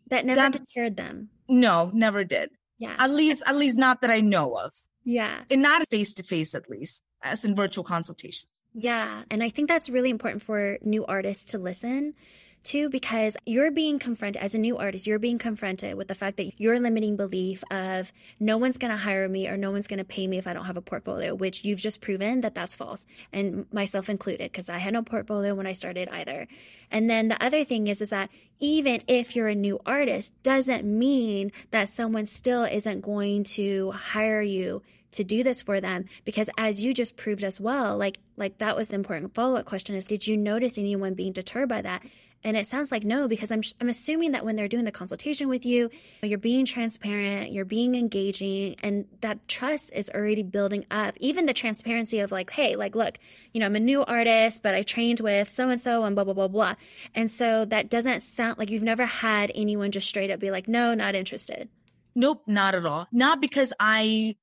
[0.09, 1.28] That never that, deterred them.
[1.48, 2.50] No, never did.
[2.78, 2.96] Yeah.
[2.98, 4.72] At least, at least not that I know of.
[5.04, 5.40] Yeah.
[5.50, 8.48] And not face to face, at least, as in virtual consultations.
[8.74, 9.22] Yeah.
[9.30, 12.14] And I think that's really important for new artists to listen
[12.62, 16.36] too, because you're being confronted as a new artist, you're being confronted with the fact
[16.36, 19.98] that your limiting belief of no one's going to hire me or no one's going
[19.98, 22.74] to pay me if I don't have a portfolio, which you've just proven that that's
[22.74, 23.06] false.
[23.32, 26.46] And myself included, because I had no portfolio when I started either.
[26.90, 30.84] And then the other thing is, is that even if you're a new artist, doesn't
[30.84, 36.48] mean that someone still isn't going to hire you to do this for them because
[36.56, 40.06] as you just proved as well like like that was the important follow-up question is
[40.06, 42.02] did you notice anyone being deterred by that
[42.42, 45.48] and it sounds like no, because I'm, I'm assuming that when they're doing the consultation
[45.48, 45.90] with you,
[46.22, 51.16] you're being transparent, you're being engaging, and that trust is already building up.
[51.20, 53.18] Even the transparency of like, hey, like, look,
[53.53, 56.24] you know, I'm a new artist, but I trained with so and so and blah,
[56.24, 56.74] blah, blah, blah.
[57.14, 60.66] And so that doesn't sound like you've never had anyone just straight up be like,
[60.66, 61.68] no, not interested.
[62.14, 63.07] Nope, not at all.
[63.12, 64.37] Not because I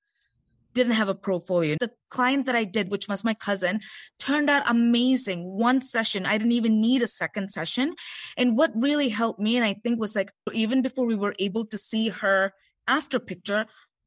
[0.78, 1.76] didn't have a portfolio.
[1.80, 3.82] The client that I did, which was my cousin,
[4.20, 5.40] turned out amazing.
[5.44, 7.96] One session, I didn't even need a second session.
[8.38, 11.66] And what really helped me, and I think was like, even before we were able
[11.66, 12.54] to see her
[12.88, 13.66] after picture,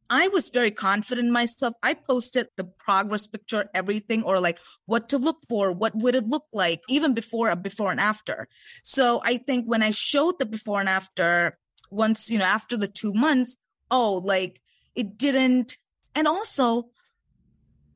[0.08, 1.74] I was very confident in myself.
[1.82, 6.28] I posted the progress picture, everything, or like what to look for, what would it
[6.28, 8.46] look like, even before a before and after.
[8.84, 11.58] So I think when I showed the before and after,
[11.90, 13.56] once, you know, after the two months,
[13.90, 14.60] oh, like
[14.94, 15.76] it didn't.
[16.14, 16.88] And also,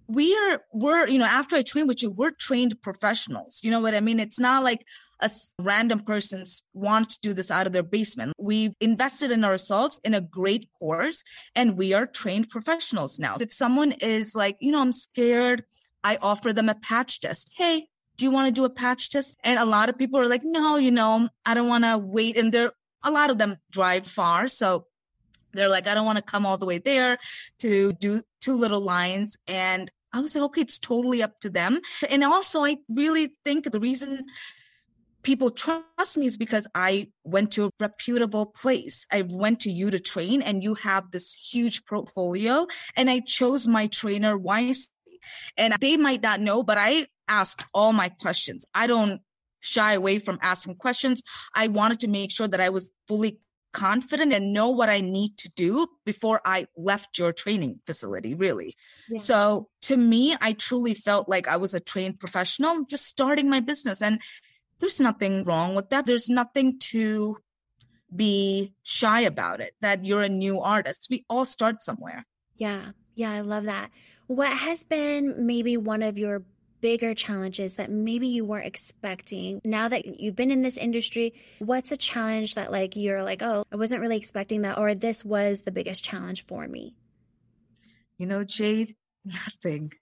[0.07, 3.61] we are, we're, you know, after I trained with you, we're trained professionals.
[3.63, 4.21] You know what I mean?
[4.21, 4.87] It's not like,
[5.21, 8.33] a random person wants to do this out of their basement.
[8.39, 11.23] We've invested in ourselves in a great course
[11.55, 13.37] and we are trained professionals now.
[13.41, 15.65] If someone is like, you know, I'm scared,
[16.03, 17.51] I offer them a patch test.
[17.57, 19.37] Hey, do you want to do a patch test?
[19.43, 22.37] And a lot of people are like, no, you know, I don't want to wait.
[22.37, 22.73] And there,
[23.03, 24.49] a lot of them drive far.
[24.49, 24.87] So
[25.55, 27.19] they're like, I don't want to come all the way there
[27.61, 29.37] to do two little lines.
[29.47, 31.81] And I was like, okay, it's totally up to them.
[32.09, 34.27] And also, I really think the reason
[35.23, 39.07] people trust me is because I went to a reputable place.
[39.11, 43.67] I went to you to train and you have this huge portfolio and I chose
[43.67, 44.91] my trainer wisely.
[45.57, 48.67] And they might not know, but I asked all my questions.
[48.75, 49.23] I don't
[49.61, 51.23] shy away from asking questions.
[51.55, 53.41] I wanted to make sure that I was fully
[53.75, 58.73] confident and know what I need to do before I left your training facility, really.
[59.11, 59.19] Yeah.
[59.19, 63.61] So to me, I truly felt like I was a trained professional just starting my
[63.61, 64.01] business.
[64.01, 64.21] And
[64.79, 66.07] there's nothing wrong with that.
[66.07, 67.39] There's nothing to
[68.15, 71.09] be shy about it that you're a new artist.
[71.11, 72.25] We all start somewhere.
[72.57, 72.93] Yeah.
[73.15, 73.33] Yeah.
[73.33, 73.91] I love that.
[74.29, 76.45] What has been maybe one of your
[76.85, 81.91] bigger challenges that maybe you weren't expecting now that you've been in this industry what's
[81.91, 85.63] a challenge that like you're like oh i wasn't really expecting that or this was
[85.63, 86.95] the biggest challenge for me
[88.19, 88.91] you know Jayd
[89.25, 89.93] nothing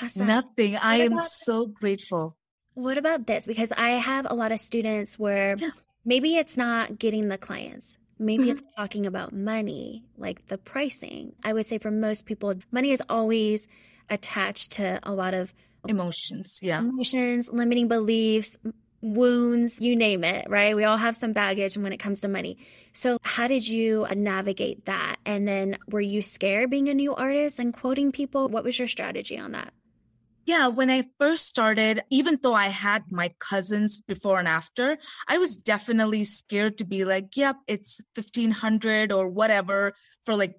[0.00, 0.26] awesome.
[0.26, 2.34] nothing what i am so grateful
[2.76, 3.46] what about this?
[3.46, 5.70] Because I have a lot of students where yeah.
[6.04, 7.96] maybe it's not getting the clients.
[8.18, 8.58] Maybe mm-hmm.
[8.58, 11.32] it's talking about money, like the pricing.
[11.42, 13.66] I would say for most people, money is always
[14.10, 15.54] attached to a lot of
[15.88, 16.58] emotions.
[16.62, 16.78] Yeah.
[16.78, 18.56] Emotions, limiting beliefs,
[19.02, 20.74] wounds, you name it, right?
[20.74, 22.58] We all have some baggage when it comes to money.
[22.92, 25.16] So, how did you uh, navigate that?
[25.24, 28.48] And then, were you scared being a new artist and quoting people?
[28.48, 29.72] What was your strategy on that?
[30.46, 34.96] Yeah, when I first started, even though I had my cousins before and after,
[35.26, 39.94] I was definitely scared to be like, yep, it's 1500 or whatever
[40.24, 40.54] for like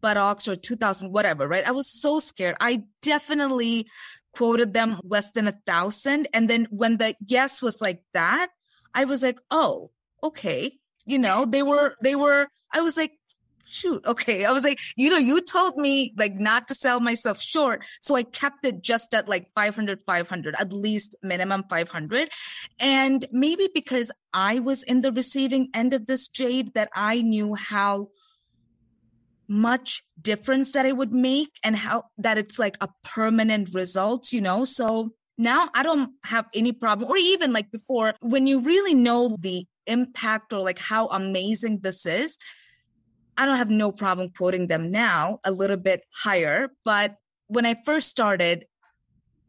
[0.00, 1.66] buttocks or 2000, whatever, right?
[1.66, 2.56] I was so scared.
[2.60, 3.86] I definitely
[4.34, 6.28] quoted them less than a thousand.
[6.32, 8.48] And then when the yes was like that,
[8.94, 9.90] I was like, oh,
[10.22, 10.78] okay.
[11.06, 13.12] You know, they were, they were, I was like,
[13.68, 14.44] shoot, okay.
[14.44, 17.84] I was like, you know, you told me like not to sell myself short.
[18.00, 22.30] So I kept it just at like 500, 500, at least minimum 500.
[22.80, 27.54] And maybe because I was in the receiving end of this Jayd that I knew
[27.54, 28.08] how
[29.48, 34.40] much difference that it would make and how that it's like a permanent result, you
[34.40, 34.64] know?
[34.64, 39.36] So now I don't have any problem or even like before when you really know
[39.40, 42.36] the impact or like how amazing this is
[43.38, 46.70] I don't have no problem quoting them now a little bit higher.
[46.84, 47.14] But
[47.46, 48.66] when I first started,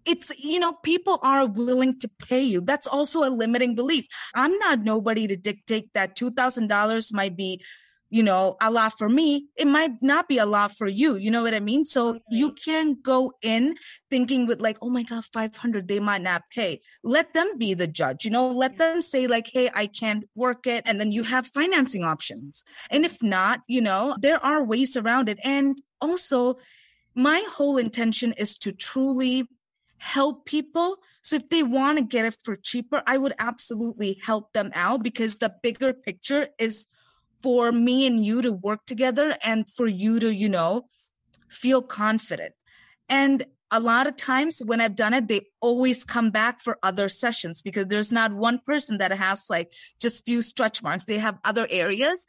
[0.06, 2.62] it's, you know, people are willing to pay you.
[2.62, 4.06] That's also a limiting belief.
[4.36, 7.64] I'm not nobody to dictate that $2,000 might be
[8.10, 11.16] you know, a lot for me, it might not be a lot for you.
[11.16, 11.86] You know what I mean?
[11.86, 12.20] So okay.
[12.32, 13.76] you can go in
[14.10, 16.82] thinking with like, oh my God, 500, they might not pay.
[17.04, 20.66] Let them be the judge, you know, let them say like, hey, I can't work
[20.66, 20.84] it.
[20.86, 22.64] And then you have financing options.
[22.90, 25.40] And if not, you know, there are ways around it.
[25.44, 26.58] And also,
[27.16, 29.48] my whole intention is to truly
[29.98, 30.98] help people.
[31.22, 35.04] So if they want to get it for cheaper, I would absolutely help them out
[35.04, 36.88] because the bigger picture is
[37.42, 40.86] for me and you to work together and for you to, you know,
[41.50, 42.54] feel confident.
[43.08, 47.08] And a lot of times when I've done it, they always come back for other
[47.10, 51.06] sessions because there's not one person that has like just few stretch marks.
[51.06, 52.26] They have other areas.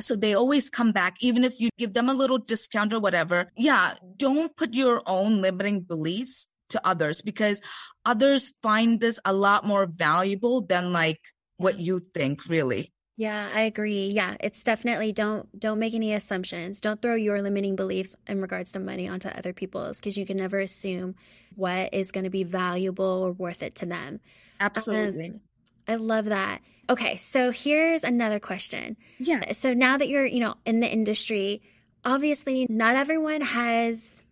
[0.00, 3.48] So they always come back, even if you give them a little discount or whatever.
[3.56, 7.60] Yeah, don't put your own limiting beliefs to others because
[8.04, 11.20] others find this a lot more valuable than like
[11.56, 12.91] what you think, really.
[13.16, 14.08] Yeah, I agree.
[14.08, 16.80] Yeah, it's definitely don't don't make any assumptions.
[16.80, 20.38] Don't throw your limiting beliefs in regards to money onto other people's because you can
[20.38, 21.14] never assume
[21.54, 24.20] what is going to be valuable or worth it to them.
[24.60, 25.30] Absolutely.
[25.30, 25.40] Um,
[25.86, 26.62] I love that.
[26.88, 28.96] Okay, so here's another question.
[29.18, 29.52] Yeah.
[29.52, 31.62] So now that you're, you know, in the industry,
[32.04, 34.22] obviously not everyone has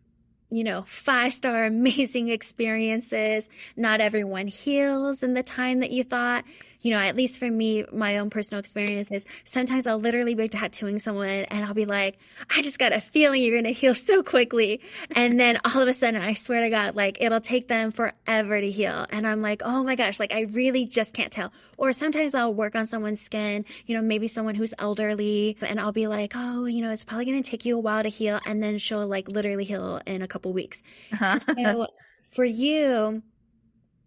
[0.51, 3.48] you know, five star amazing experiences.
[3.76, 6.44] Not everyone heals in the time that you thought
[6.82, 10.98] you know, at least for me, my own personal experiences, sometimes I'll literally be tattooing
[10.98, 12.18] someone and I'll be like,
[12.55, 14.80] I just got a feeling you're going to heal so quickly.
[15.14, 18.61] And then all of a sudden, I swear to God, like it'll take them forever
[18.61, 19.07] to heal.
[19.11, 21.53] And I'm like, oh my gosh, like I really just can't tell.
[21.81, 25.93] Or sometimes I'll work on someone's skin, you know, maybe someone who's elderly and I'll
[25.93, 28.39] be like, oh, you know, it's probably going to take you a while to heal.
[28.45, 30.83] And then she'll like literally heal in a couple weeks.
[31.11, 31.39] Uh-huh.
[31.57, 31.87] so
[32.28, 33.22] for you,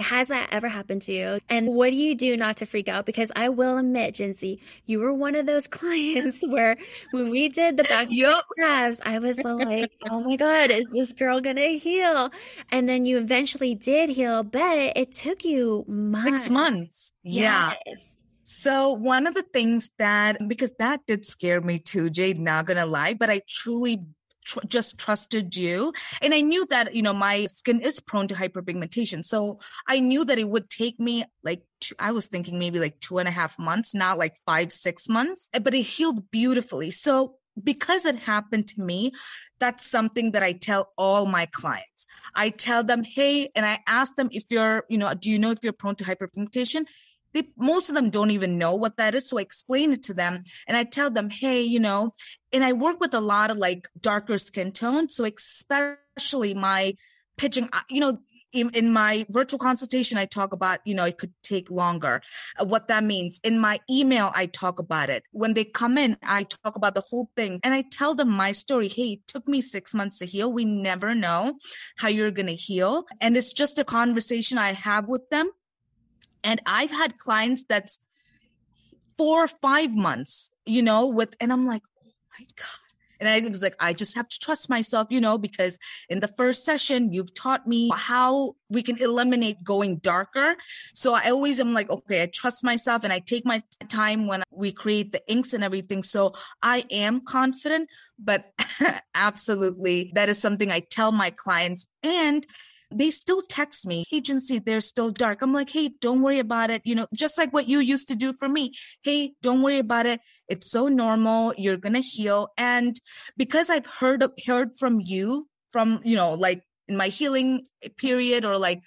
[0.03, 1.39] has that ever happened to you?
[1.49, 3.05] And what do you do not to freak out?
[3.05, 6.77] Because I will admit, Gincy, you were one of those clients where
[7.11, 8.43] when we did the back yep.
[8.57, 12.29] tabs, I was like, oh my God, is this girl going to heal?
[12.71, 16.43] And then you eventually did heal, but it took you months.
[16.43, 17.13] Six months.
[17.23, 17.75] Yes.
[17.85, 17.95] Yeah.
[18.43, 22.85] So one of the things that, because that did scare me too, Jayd, not gonna
[22.85, 24.03] lie, but I truly
[24.45, 25.93] tr- just trusted you.
[26.21, 29.23] And I knew that, you know, my skin is prone to hyperpigmentation.
[29.23, 32.99] So I knew that it would take me like, two, I was thinking maybe like
[32.99, 36.91] two and a half months, not like five, six months, eh, but it healed beautifully.
[36.91, 39.11] So because it happened to me,
[39.59, 42.07] that's something that I tell all my clients.
[42.35, 45.51] I tell them, hey, and I ask them if you're, you know, do you know
[45.51, 46.85] if you're prone to hyperpigmentation?
[47.33, 49.29] They, most of them don't even know what that is.
[49.29, 52.13] So I explain it to them and I tell them, hey, you know,
[52.51, 55.09] and I work with a lot of like darker skin tone.
[55.09, 56.95] So especially my
[57.37, 58.19] pitching, uh, you know,
[58.53, 62.21] in, in, my virtual consultation, I talk about, you know, it could take longer,
[62.59, 63.41] uh, what that means.
[63.43, 65.23] In my email, I talk about it.
[65.31, 68.51] When they come in, I talk about the whole thing and I tell them my
[68.51, 68.87] story.
[68.87, 70.53] Hey, it took me six months to heal.
[70.53, 71.55] We never know
[71.97, 73.05] how you're going to heal.
[73.19, 75.49] And it's just a conversation I have with them.
[76.43, 77.99] And I've had clients that's
[79.17, 82.83] four or five months, you know, with, and I'm like, oh my God.
[83.19, 85.79] And I was like, I just have to trust myself, you know, because
[86.09, 90.57] in the first session, you've taught me how we can eliminate going darker.
[90.93, 94.43] So I always am like, okay, I trust myself and I take my time when
[94.51, 96.03] we create the inks and everything.
[96.03, 97.89] So I am confident,
[98.19, 98.51] but
[99.15, 101.87] absolutely that is something I tell my clients.
[102.03, 102.45] And
[102.95, 105.41] they still text me, agency, they're still dark.
[105.41, 106.81] I'm like, hey, don't worry about it.
[106.85, 108.73] You know, just like what you used to do for me.
[109.03, 110.21] Hey, don't worry about it.
[110.47, 111.53] It's so normal.
[111.57, 112.49] You're going to heal.
[112.57, 112.99] And
[113.37, 117.65] because I've heard, heard from you from, you know, like in my healing
[117.97, 118.81] period or like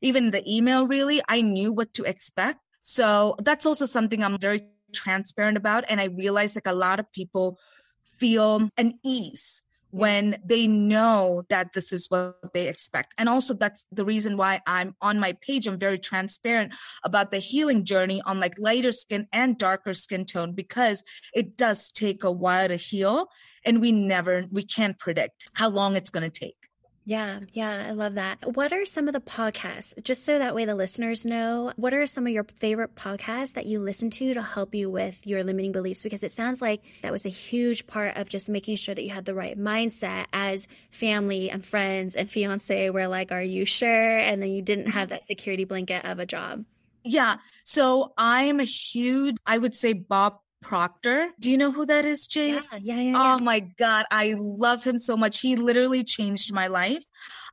[0.00, 2.58] even the email, really, I knew what to expect.
[2.82, 5.84] So that's also something I'm very transparent about.
[5.88, 7.58] And I realize like a lot of people
[8.18, 9.62] feel an ease
[9.92, 13.12] when they know that this is what they expect.
[13.18, 15.66] And also that's the reason why I'm on my page.
[15.66, 16.74] I'm very transparent
[17.04, 21.92] about the healing journey on like lighter skin and darker skin tone because it does
[21.92, 23.28] take a while to heal
[23.66, 26.61] and we never, we can't predict how long it's going to take.
[27.04, 28.54] Yeah, yeah, I love that.
[28.54, 32.06] What are some of the podcasts, just so that way the listeners know, what are
[32.06, 35.72] some of your favorite podcasts that you listen to to help you with your limiting
[35.72, 36.04] beliefs?
[36.04, 39.10] Because it sounds like that was a huge part of just making sure that you
[39.10, 44.18] had the right mindset as family and friends and fiance were like, are you sure?
[44.18, 46.64] And then you didn't have that security blanket of a job.
[47.02, 47.38] Yeah.
[47.64, 51.30] So I'm a huge, I would say Bob Proctor.
[51.40, 52.64] Do you know who that is, Jayd?
[52.72, 54.06] Yeah, yeah, yeah, Oh my God.
[54.10, 55.40] I love him so much.
[55.40, 57.04] He literally changed my life.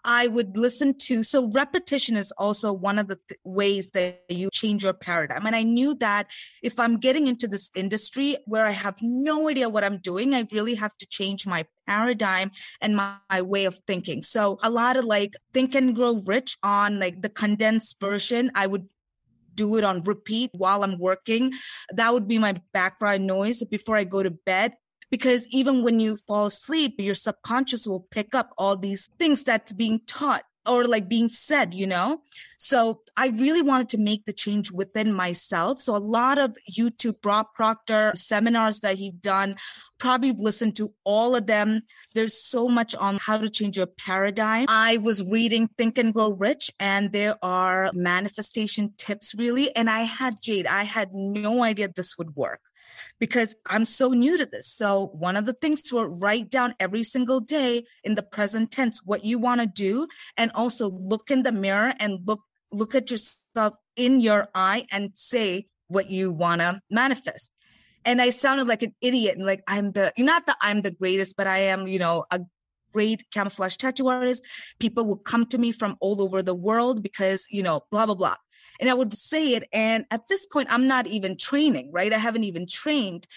[0.05, 4.49] I would listen to, so repetition is also one of the th- ways that you
[4.53, 5.45] change your paradigm.
[5.45, 6.31] And I knew that
[6.63, 10.47] if I'm getting into this industry where I have no idea what I'm doing, I
[10.53, 14.21] really have to change my paradigm and my, my way of thinking.
[14.21, 18.51] So a lot of like think and grow rich on like the condensed version.
[18.55, 18.87] I would
[19.59, 21.51] do it on repeat while I'm working.
[21.91, 24.73] That would be my background noise before I go to bed.
[25.11, 29.73] Because even when you fall asleep, your subconscious will pick up all these things that's
[29.73, 32.21] being taught or like being said, you know?
[32.57, 35.79] So I really wanted to make the change within myself.
[35.79, 39.55] So a lot of YouTube Bob Proctor seminars that he's done,
[39.97, 41.81] probably listened to all of them.
[42.13, 44.65] There's so much on how to change your paradigm.
[44.67, 49.73] I was reading Think and Grow Rich and there are manifestation tips really.
[49.75, 52.61] And I had Jayd, I had no idea this would work
[53.19, 54.71] because I'm so new to this.
[54.71, 59.01] So one of the things to write down every single day in the present tense
[59.03, 62.41] what you want to do and also look in the mirror and look
[62.71, 67.51] look at yourself in your eye and say what you want to manifest.
[68.05, 71.35] And I sounded like an idiot and like I'm the not that I'm the greatest,
[71.35, 72.41] but I am, you know, a
[72.93, 74.43] great camouflage tattoo artist.
[74.79, 78.15] People will come to me from all over the world because, you know, blah, blah,
[78.15, 78.35] blah
[78.79, 79.67] and I would say it.
[79.73, 82.13] And at this point, I'm not even training, right?
[82.13, 83.27] I haven't even trained.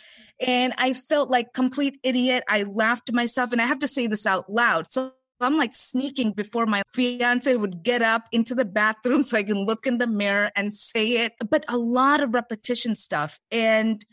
[0.41, 2.45] And I felt like complete idiot.
[2.49, 4.91] I laughed to myself and I have to say this out loud.
[4.91, 9.43] So I'm like sneaking before my fiance would get up into the bathroom so I
[9.43, 11.35] can look in the mirror and say it.
[11.49, 13.39] But a lot of repetition stuff.
[13.51, 14.05] And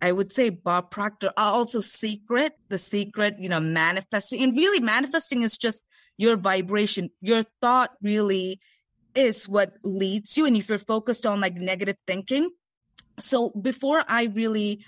[0.00, 4.42] I would say Bob Proctor, uh, also secret, the secret, you know, manifesting.
[4.42, 5.84] And really, manifesting is just
[6.16, 7.10] your vibration.
[7.20, 8.60] Your thought really
[9.14, 10.46] is what leads you.
[10.46, 12.50] And if you're focused on like negative thinking.
[13.20, 14.84] So before I really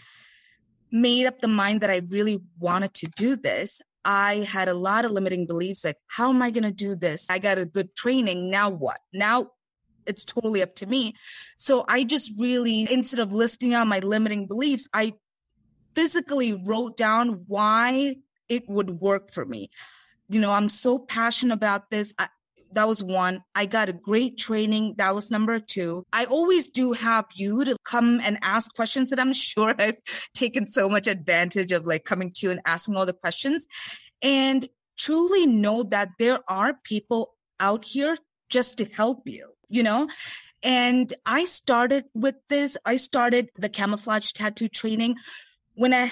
[0.93, 5.05] made up the mind that I really wanted to do this, I had a lot
[5.05, 7.29] of limiting beliefs like, how am I going to do this?
[7.29, 8.51] I got a good training.
[8.51, 8.99] Now what?
[9.13, 9.49] Now
[10.07, 11.15] it's totally up to me.
[11.59, 15.15] So I just really, instead of listing out my limiting beliefs, I
[15.95, 18.17] physically wrote down why
[18.49, 19.71] it would work for me.
[20.29, 22.15] You know, I'm so passionate about this.
[22.19, 22.29] I,
[22.73, 23.43] that was one.
[23.55, 24.95] I got a great training.
[24.99, 26.05] That was number two.
[26.13, 29.97] I always do have you to come and ask questions that I'm sure I've
[30.35, 33.67] taken so much advantage of like coming to you and asking all the questions
[34.23, 34.69] and
[34.99, 38.17] truly know that there are people out here
[38.49, 40.09] just to help you, you know?
[40.63, 42.77] And I started with this.
[42.85, 45.17] I started the camouflage tattoo training
[45.75, 46.11] when I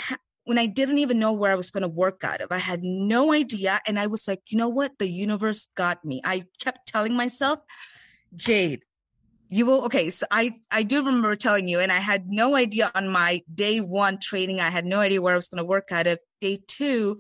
[0.49, 2.51] when I didn't even know where I was going to work out of.
[2.51, 3.83] I had no idea.
[3.87, 4.99] And I was like, you know what?
[4.99, 6.23] The universe got me.
[6.25, 7.61] I kept telling myself,
[8.35, 8.81] Jayd,
[9.51, 10.09] you will, okay.
[10.09, 13.81] So I, I do remember telling you, and I had no idea on my day
[13.81, 14.59] one training.
[14.59, 16.19] I had no idea where I was going to work out of.
[16.41, 17.19] Day two,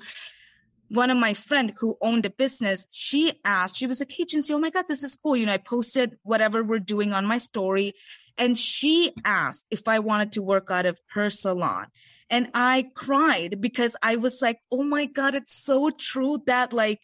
[0.89, 4.59] one of my friend who owned a business, she asked, she was like, Gincy, oh
[4.59, 5.37] my God, this is cool.
[5.37, 7.93] You know, I posted whatever we're doing on my story.
[8.39, 11.89] And she asked if I wanted to work out of her salon.
[12.31, 17.01] And I cried because I was like, oh my God, it's so true that like,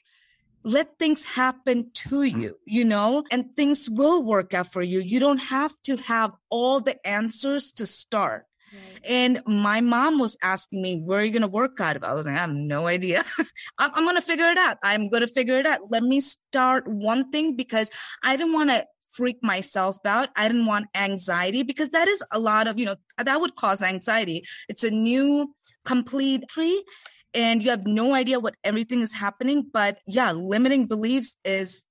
[0.64, 2.40] let things happen to mm.
[2.40, 5.00] you, you know, and things will work out for you.
[5.00, 8.46] You don't have to have all the answers to start.
[8.72, 9.10] Right.
[9.10, 12.02] And my mom was asking me, where are you going to work out of?
[12.02, 13.22] I was like, I have no idea.
[13.78, 14.78] I'm, I'm going to figure it out.
[14.82, 15.90] I'm going to figure it out.
[15.90, 17.90] Let me start one thing because
[18.22, 20.28] I didn't want to freak myself out.
[20.36, 23.82] I didn't want anxiety because that is a lot of, you know, that would cause
[23.82, 24.44] anxiety.
[24.68, 25.54] It's a new
[25.84, 26.84] complete tree
[27.32, 29.66] and you have no idea what everything is happening.
[29.72, 31.84] But yeah, limiting beliefs is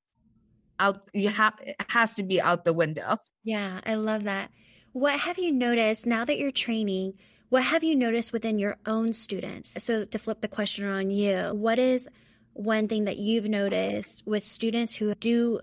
[0.79, 1.03] out.
[1.13, 3.17] You have, it has to be out the window.
[3.43, 3.79] Yeah.
[3.85, 4.51] I love that.
[4.91, 7.13] What have you noticed now that you're training?
[7.49, 9.75] What have you noticed within your own students?
[9.83, 12.07] So to flip the question on you, what is
[12.53, 15.59] one thing that you've noticed with students who do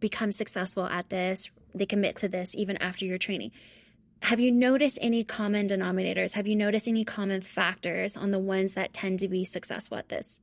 [0.00, 3.52] become successful at this, they commit to this even after your training.
[4.22, 6.32] Have you noticed any common denominators?
[6.32, 10.08] Have you noticed any common factors on the ones that tend to be successful at
[10.08, 10.40] this?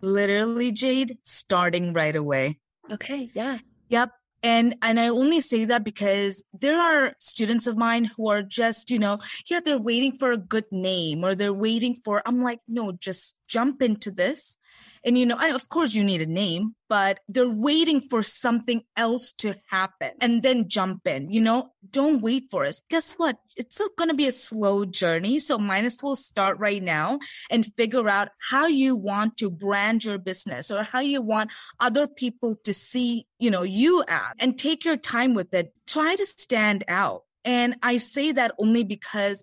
[0.00, 2.58] Literally, Jayd, starting right away.
[2.90, 3.58] Okay, yeah.
[3.88, 4.10] Yep.
[4.42, 8.90] And and I only say that because there are students of mine who are just,
[8.90, 12.58] you know, yeah, they're waiting for a good name or they're waiting for I'm like,
[12.66, 14.56] no, just jump into this
[15.04, 18.82] and, you know, I, of course you need a name, but they're waiting for something
[18.96, 22.82] else to happen and then jump in, you know, don't wait for us.
[22.88, 23.36] Guess what?
[23.56, 25.40] It's going to be a slow journey.
[25.40, 27.18] So might as well start right now
[27.50, 32.06] and figure out how you want to brand your business or how you want other
[32.06, 35.72] people to see, you know, you at and take your time with it.
[35.86, 37.22] Try to stand out.
[37.44, 39.42] And I say that only because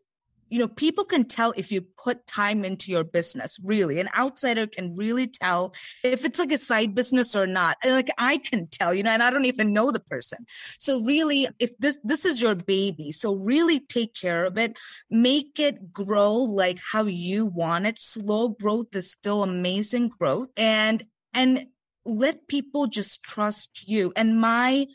[0.50, 4.00] you know, people can tell if you put time into your business, really.
[4.00, 5.74] An outsider can really tell
[6.04, 7.78] if it's like a side business or not.
[7.86, 10.46] Like I can tell, you know, and I don't even know the person.
[10.80, 14.78] So really, if this, this is your baby, so really take care of it,
[15.10, 18.00] make it grow like how you want it.
[18.00, 21.68] Slow growth is still amazing growth and, and
[22.06, 24.12] let people just trust you.
[24.16, 24.88] And my,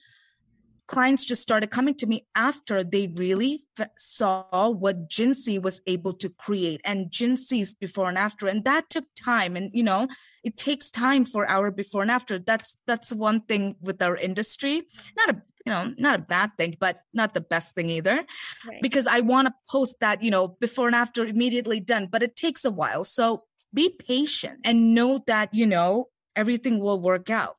[0.87, 6.13] clients just started coming to me after they really f- saw what Gincy was able
[6.15, 8.47] to create and Gincy's before and after.
[8.47, 9.57] And that took time.
[9.57, 10.09] And, you know,
[10.43, 12.39] it takes time for our before and after.
[12.39, 14.83] That's, that's one thing with our industry.
[15.17, 18.25] Not a, you know, not a bad thing, but not the best thing either.
[18.67, 18.83] Right.
[18.83, 22.37] Because I want to post that, you know, before and after immediately done, but it
[22.37, 23.05] takes a while.
[23.05, 27.57] So be patient and know that, you know, everything will work out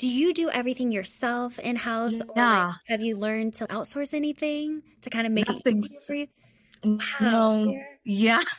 [0.00, 2.22] do you do everything yourself in house?
[2.34, 2.68] Yeah.
[2.68, 5.78] Like, have you learned to outsource anything to kind of make Nothing.
[5.78, 6.26] it easier for you?
[6.82, 7.64] Wow.
[7.64, 7.82] No.
[8.04, 8.40] Yeah.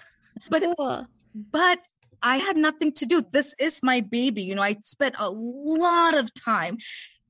[0.50, 1.06] But cool.
[1.36, 1.80] but
[2.24, 3.24] I had nothing to do.
[3.32, 4.42] This is my baby.
[4.42, 6.78] You know, I spent a lot of time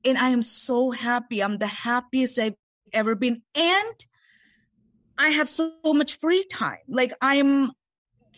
[0.04, 1.42] and I am so happy.
[1.42, 2.54] I'm the happiest I've
[2.92, 3.42] ever been.
[3.54, 4.06] And
[5.18, 6.78] I have so much free time.
[6.88, 7.72] Like I'm,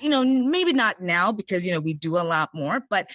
[0.01, 3.09] you know, maybe not now because, you know, we do a lot more, but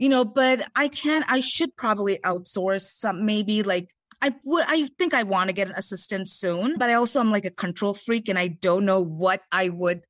[0.00, 1.26] you know, but I can't.
[1.28, 5.68] I should probably outsource some, maybe like I would, I think I want to get
[5.68, 9.00] an assistant soon, but I also am like a control freak and I don't know
[9.02, 10.00] what I would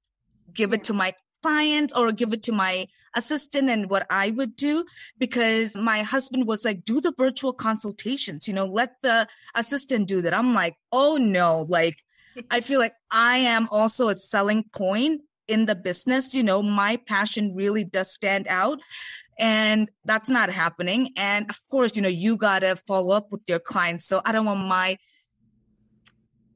[0.55, 2.86] give it to my client or give it to my
[3.16, 4.84] assistant and what I would do
[5.18, 9.26] because my husband was like, do the virtual consultations, you know, let the
[9.57, 10.34] assistant do that.
[10.34, 11.97] I'm like, oh no, like,
[12.49, 16.32] I feel like I am also a selling point in the business.
[16.32, 18.78] You know, my passion really does stand out
[19.41, 21.11] and that's not happening.
[21.16, 24.07] And of course, you know, you got to follow up with your clients.
[24.07, 24.99] So I don't want my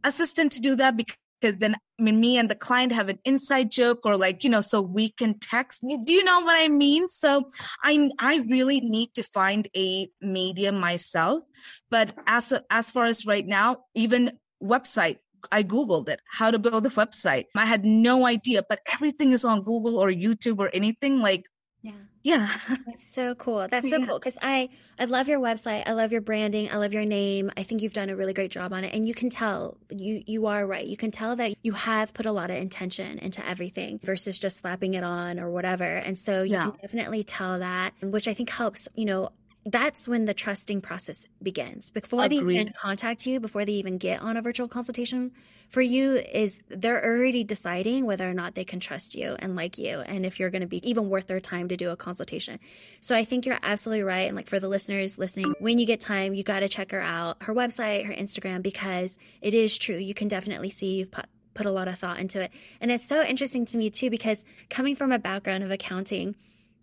[0.05, 3.71] assistant to do that because then I mean, me and the client have an inside
[3.71, 5.83] joke or like, you know, so we can text.
[5.83, 7.09] Do you know what I mean?
[7.09, 7.49] So
[7.85, 11.45] I, I really need to find a medium myself.
[11.91, 14.33] But as, as far as right now, even
[14.63, 15.19] website,
[15.53, 17.45] I Googled it, how to build a website.
[17.55, 21.45] I had no idea, but everything is on Google or YouTube or anything like
[21.85, 21.93] yeah.
[22.23, 22.49] Yeah.
[22.87, 23.69] That's so cool.
[23.69, 24.07] That's so yeah.
[24.07, 25.83] cool because I I love your website.
[25.87, 26.71] I love your branding.
[26.73, 27.51] I love your name.
[27.59, 30.23] I think you've done a really great job on it, and you can tell you
[30.27, 30.87] you are right.
[30.87, 34.61] You can tell that you have put a lot of intention into everything versus just
[34.61, 35.85] slapping it on or whatever.
[35.85, 36.71] And so you yeah.
[36.71, 38.89] can definitely tell that, which I think helps.
[38.95, 39.31] You know,
[39.67, 41.91] that's when the trusting process begins.
[41.91, 42.41] Before Agreed.
[42.41, 45.33] they even contact you, before they even get on a virtual consultation
[45.71, 49.79] for you, is they're already deciding whether or not they can trust you and like
[49.79, 52.61] you, and if you're going to be even worth their time to do a consultation.
[53.01, 54.29] So I think you're absolutely right.
[54.29, 57.01] And like for the listeners listening, when you get time, you got to check her
[57.01, 59.97] out, her website, her Instagram, because it is true.
[59.97, 62.51] You can definitely see you've put, put a lot of thought into it.
[62.83, 66.37] And it's so interesting to me too, because coming from a background of accounting,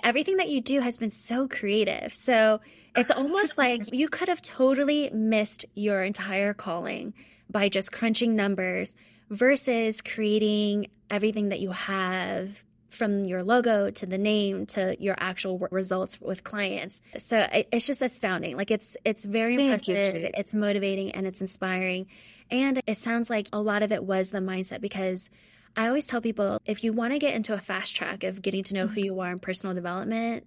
[0.04, 2.14] everything that you do has been so creative.
[2.14, 2.60] So
[2.96, 7.14] it's almost like you could have totally missed your entire calling
[7.50, 8.96] by just crunching numbers
[9.30, 15.58] versus creating everything that you have from your logo to the name to your actual
[15.72, 17.02] results with clients.
[17.18, 18.58] So it's just astounding.
[18.58, 20.22] Like it's it's very Thank impressive.
[20.22, 22.08] You, it's motivating and it's inspiring.
[22.50, 25.30] And it sounds like a lot of it was the mindset because
[25.76, 28.64] I always tell people if you want to get into a fast track of getting
[28.66, 30.46] to know who you are in personal development,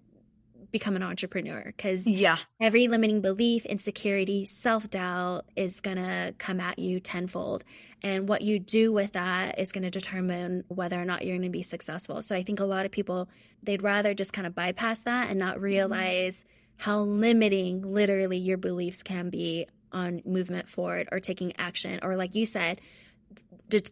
[0.75, 2.37] become an entrepreneur because yeah.
[2.61, 7.63] every limiting belief insecurity self-doubt is going to come at you tenfold.
[8.03, 11.49] And what you do with that is going to determine whether or not you're going
[11.49, 12.23] to be successful.
[12.23, 13.29] So i think a lot of people
[13.63, 15.65] they'd rather just kind of bypass that and not mm-hmm.
[15.65, 16.45] realize
[16.77, 22.01] how limiting literally your beliefs can be on movement forward or taking action.
[22.03, 22.81] Or like you said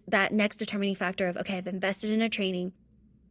[0.08, 2.72] that next determining factor of okay i've invested in a training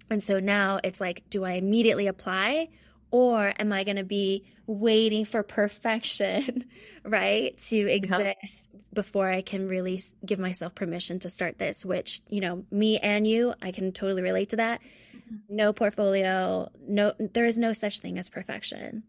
[0.09, 2.67] and so now it's like do i immediately apply
[3.11, 6.65] or am i going to be waiting for perfection
[7.03, 12.41] right to exist before i can really give myself permission to start this which you
[12.41, 14.81] know me and you i can totally relate to that.
[15.15, 15.55] Mm-hmm.
[15.55, 19.03] no portfolio no there is no such thing as perfection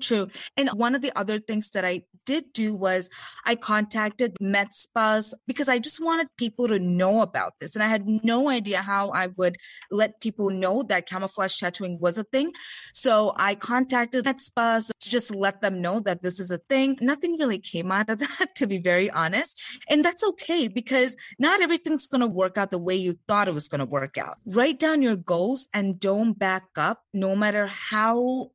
[0.00, 0.28] True.
[0.56, 3.10] And one of the other things that I did do was
[3.44, 7.74] I contacted med spas because I just wanted people to know about this.
[7.74, 9.56] And I had no idea how I would
[9.90, 12.52] let people know that camouflage tattooing was a thing.
[12.92, 16.96] So I contacted med spas to just let them know that this is a thing.
[17.00, 19.60] Nothing really came out of that, to be very honest.
[19.88, 23.54] And that's okay because not everything's going to work out the way you thought it
[23.54, 24.38] was going to work out.
[24.46, 28.50] Write down your goals and don't back up no matter how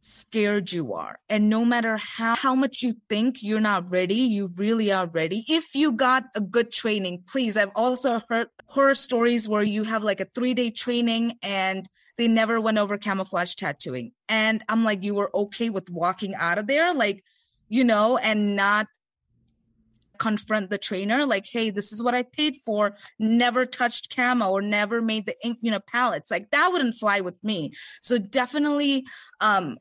[0.00, 1.18] scared you are.
[1.28, 5.44] And no matter how, how much you think you're not ready, you really are ready.
[5.48, 7.56] If you got a good training, please.
[7.56, 11.86] I've also heard horror stories where you have like a three day training and
[12.16, 14.12] they never went over camouflage tattooing.
[14.28, 17.22] And I'm like, you were okay with walking out of there, like,
[17.68, 18.86] you know, and not
[20.18, 24.60] confront the trainer like hey this is what i paid for never touched camo or
[24.60, 27.70] never made the ink you know palettes like that wouldn't fly with me
[28.02, 29.04] so definitely
[29.40, 29.76] um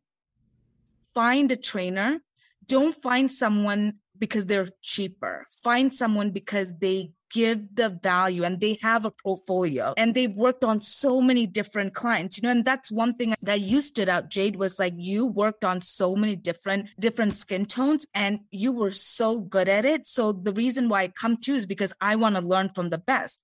[1.17, 2.19] find a trainer.
[2.67, 5.47] Don't find someone because they're cheaper.
[5.63, 10.63] Find someone because they give the value and they have a portfolio and they've worked
[10.63, 14.29] on so many different clients you know and that's one thing that you stood out
[14.29, 18.91] Jayd was like you worked on so many different different skin tones and you were
[18.91, 22.35] so good at it so the reason why i come to is because i want
[22.37, 23.41] to learn from the best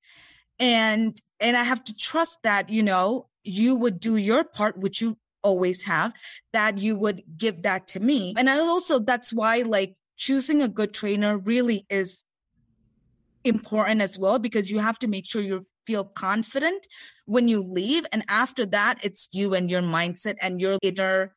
[0.60, 5.02] and and i have to trust that you know you would do your part which
[5.02, 6.14] you always have
[6.54, 8.34] that you would give that to me.
[8.38, 12.24] And I also, that's why like choosing a good trainer really is
[13.44, 16.88] important as well, because you have to make sure you feel confident
[17.26, 18.06] when you leave.
[18.12, 21.36] And after that, it's you and your mindset and your inner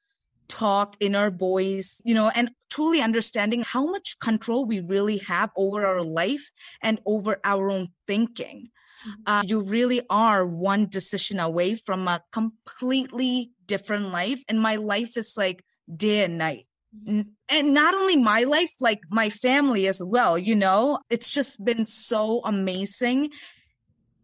[0.48, 5.84] talk, inner voice, you know, and truly understanding how much control we really have over
[5.84, 6.50] our life
[6.80, 8.68] and over our own thinking.
[9.09, 9.22] Mm-hmm.
[9.26, 14.43] Uh, you really are one decision away from a completely different life.
[14.49, 15.64] And my life is like
[15.95, 16.67] day and night.
[17.05, 17.23] Mm-hmm.
[17.49, 21.87] And not only my life, like my family as well, you know, it's just been
[21.87, 23.31] so amazing.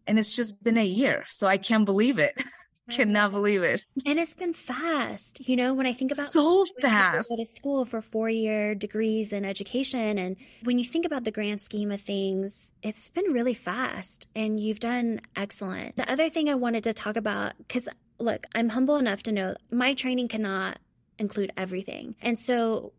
[0.07, 1.23] And it's just been a year.
[1.27, 2.41] So I can't believe it.
[2.91, 3.85] Cannot believe it.
[4.05, 5.47] And it's been fast.
[5.47, 7.29] You know, when I think about so fast.
[7.29, 10.17] To school for four year degrees in education.
[10.17, 14.59] And when you think about the grand scheme of things, it's been really fast and
[14.59, 15.95] you've done excellent.
[15.95, 17.87] The other thing I wanted to talk about, because
[18.23, 20.79] look, I'm humble enough to know my training cannot
[21.19, 22.15] include everything.
[22.21, 22.93] And so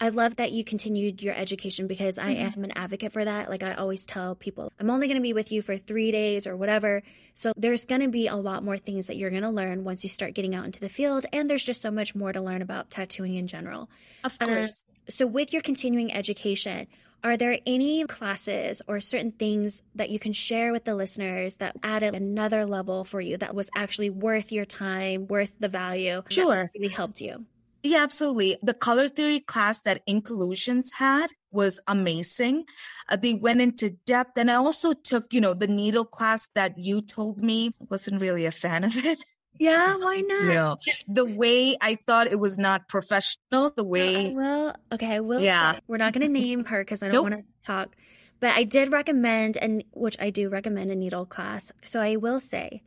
[0.00, 2.58] I love that you continued your education because I mm-hmm.
[2.58, 3.50] am an advocate for that.
[3.50, 6.46] Like I always tell people, I'm only going to be with you for three days
[6.46, 7.02] or whatever.
[7.34, 10.02] So there's going to be a lot more things that you're going to learn once
[10.02, 11.26] you start getting out into the field.
[11.32, 13.90] And there's just so much more to learn about tattooing in general.
[14.24, 14.84] Of course.
[14.88, 16.86] Uh, so with your continuing education,
[17.22, 21.76] are there any classes or certain things that you can share with the listeners that
[21.82, 26.22] added another level for you that was actually worth your time, worth the value?
[26.30, 26.70] Sure.
[26.74, 27.44] really helped you?
[27.82, 28.56] Yeah, absolutely.
[28.62, 32.64] The color theory class that Inclusions had was amazing.
[33.08, 36.78] Uh, they went into depth and I also took, you know, the needle class that
[36.78, 39.22] you told me wasn't really a fan of it.
[39.60, 40.44] Yeah, why not?
[40.44, 44.32] No, the way I thought it was not professional, the way.
[44.34, 45.74] well, okay, we'll yeah.
[45.74, 47.30] Say, we're not going to name her because I don't nope.
[47.30, 47.94] want to talk.
[48.40, 51.72] But I did recommend, and which I do recommend a needle class.
[51.84, 52.82] So I will say,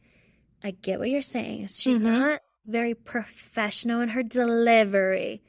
[0.63, 1.67] I get what you're saying.
[1.67, 2.07] She's mm-hmm.
[2.07, 5.43] not very professional in her delivery,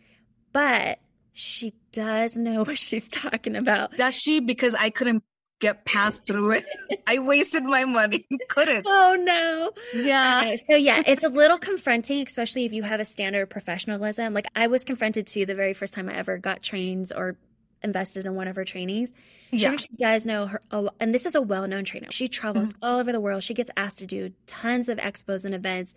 [0.52, 0.98] but
[1.32, 3.96] she does know what she's talking about.
[3.96, 4.40] Does she?
[4.40, 5.24] Because I couldn't
[5.60, 6.64] get past through it.
[7.06, 8.24] I wasted my money.
[8.28, 8.86] You couldn't.
[8.86, 9.72] Oh no.
[9.94, 10.40] Yeah.
[10.42, 14.34] Okay, so yeah, it's a little confronting, especially if you have a standard professionalism.
[14.34, 17.36] Like I was confronted to the very first time I ever got trains or
[17.82, 19.12] invested in one of her trainings.
[19.52, 19.76] She yeah.
[19.96, 20.60] does know her,
[20.98, 22.08] and this is a well-known trainer.
[22.10, 22.84] She travels mm-hmm.
[22.84, 23.42] all over the world.
[23.42, 25.94] She gets asked to do tons of expos and events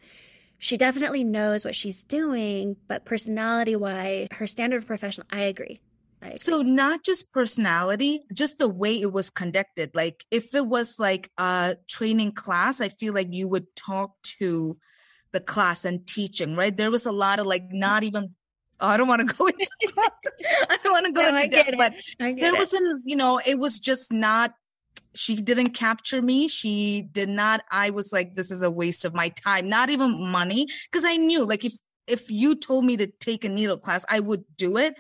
[0.59, 5.79] she definitely knows what she's doing, but personality wise, her standard of professional, I agree.
[6.35, 9.91] So not just personality, just the way it was conducted.
[9.95, 14.77] Like if it was like a training class, I feel like you would talk to
[15.31, 16.75] the class and teaching, right?
[16.75, 18.35] There was a lot of like not even
[18.79, 19.69] Oh, I don't want to go into
[20.69, 22.57] I don't want to go no, into depth, but there it.
[22.57, 24.53] wasn't, you know, it was just not
[25.15, 26.47] she didn't capture me.
[26.47, 27.61] She did not.
[27.71, 30.67] I was like, this is a waste of my time, not even money.
[30.91, 31.73] Cause I knew like if,
[32.07, 34.95] if you told me to take a needle class, I would do it,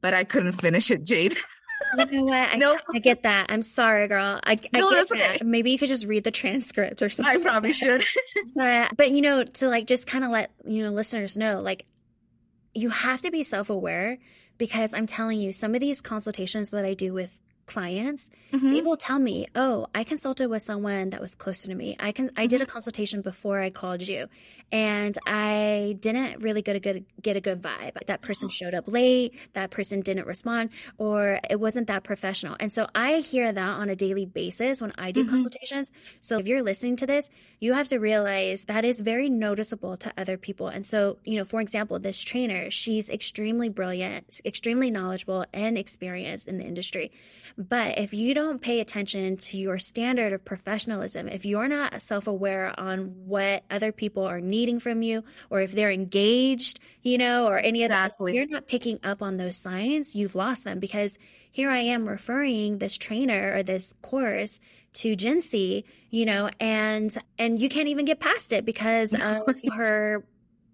[0.00, 1.36] but I couldn't finish it, Jayd.
[1.98, 2.54] You know what?
[2.54, 2.80] I, nope.
[2.94, 3.46] I get that.
[3.50, 4.40] I'm sorry, girl.
[4.44, 5.34] I, I no, get that.
[5.36, 5.44] Okay.
[5.44, 7.36] Maybe you could just read the transcript or something.
[7.36, 8.02] I probably should.
[8.60, 11.84] uh, but you know, to like just kind of let you know listeners know, like
[12.74, 14.18] you have to be self aware
[14.58, 18.72] because I'm telling you, some of these consultations that I do with clients, mm-hmm.
[18.72, 21.96] they will tell me, "Oh, I consulted with someone that was closer to me.
[21.98, 22.72] I can I did a mm-hmm.
[22.72, 24.28] consultation before I called you,
[24.72, 27.92] and I didn't really get a good get a good vibe.
[28.06, 32.72] That person showed up late, that person didn't respond, or it wasn't that professional." And
[32.72, 35.30] so I hear that on a daily basis when I do mm-hmm.
[35.30, 35.92] consultations.
[36.20, 37.28] So if you're listening to this,
[37.60, 40.68] you have to realize that is very noticeable to other people.
[40.68, 46.48] And so, you know, for example, this trainer, she's extremely brilliant, extremely knowledgeable and experienced
[46.48, 47.10] in the industry.
[47.58, 52.26] But if you don't pay attention to your standard of professionalism, if you're not self
[52.26, 57.46] aware on what other people are needing from you, or if they're engaged, you know,
[57.46, 58.32] or any exactly.
[58.32, 61.18] other, you're not picking up on those signs, you've lost them because
[61.50, 64.60] here I am referring this trainer or this course
[64.94, 69.42] to Gincy, you know, and and you can't even get past it because of
[69.74, 70.26] her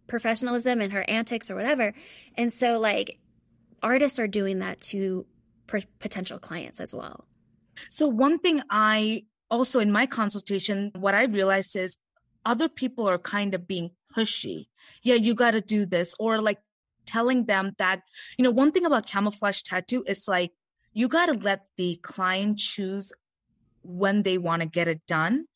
[0.09, 1.95] professionalism and her antics or whatever.
[2.37, 3.19] And so like
[3.85, 5.27] artists are doing that to
[5.99, 7.27] potential clients as well.
[7.91, 11.97] So, one thing I also in my consultation, what I realized is
[12.45, 14.67] other people are kind of being pushy.
[15.03, 16.59] Yeah, you got to do this, or like
[17.07, 18.03] telling them that,
[18.39, 20.53] you know, one thing about camouflage tattoo is like
[20.93, 23.13] you got to let the client choose
[23.83, 25.47] when they want to get it done.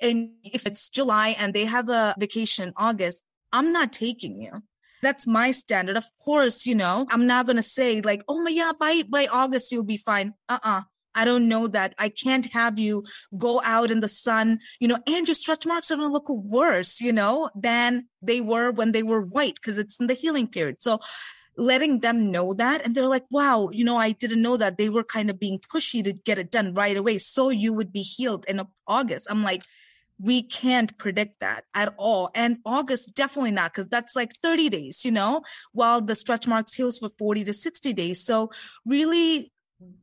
[0.00, 3.22] And if it's July and they have a vacation in August,
[3.52, 4.62] I'm not taking you.
[5.02, 5.96] That's my standard.
[5.96, 9.26] Of course, you know, I'm not going to say like, oh my, yeah, by, by
[9.26, 10.34] August, you'll be fine.
[10.48, 10.82] Uh-uh.
[11.16, 11.94] I don't know that.
[11.98, 13.04] I can't have you
[13.36, 16.28] go out in the sun, you know, and your stretch marks are going to look
[16.28, 20.46] worse, you know, than they were when they were white because it's in the healing
[20.46, 20.76] period.
[20.80, 21.00] So
[21.56, 24.90] letting them know that and they're like, wow, you know, I didn't know that they
[24.90, 27.16] were kind of being pushy to get it done right away.
[27.16, 29.26] So you would be healed in August.
[29.30, 29.62] I'm like,
[30.18, 32.30] we can't predict that at all.
[32.34, 35.42] And August, definitely not, because that's like 30 days, you know,
[35.72, 38.24] while the stretch marks heals for 40 to 60 days.
[38.24, 38.50] So
[38.86, 39.52] really,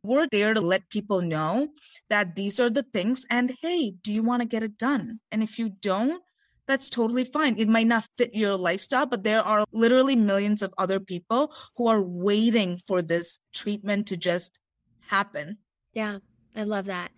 [0.04, 1.70] we're there to let people know
[2.10, 3.26] that these are the things.
[3.30, 5.20] And hey, do you want to get it done?
[5.32, 6.22] And if you don't,
[6.68, 7.58] that's totally fine.
[7.58, 11.88] It might not fit your lifestyle, but there are literally millions of other people who
[11.88, 14.60] are waiting for this treatment to just
[15.08, 15.58] happen.
[15.94, 16.20] Yeah,
[16.56, 17.12] I love that.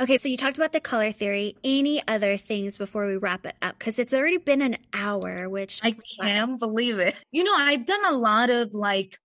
[0.00, 1.56] Okay, so you talked about the color theory.
[1.64, 3.78] Any other things before we wrap it up?
[3.78, 7.24] Because it's already been an hour, which I can't believe it.
[7.32, 9.18] You know, I've done a lot of like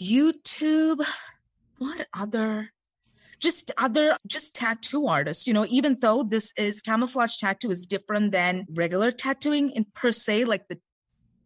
[0.00, 1.04] YouTube.
[1.78, 2.70] What other?
[3.40, 8.30] Just other, just tattoo artists, you know, even though this is camouflage tattoo is different
[8.30, 10.78] than regular tattooing in per se, like the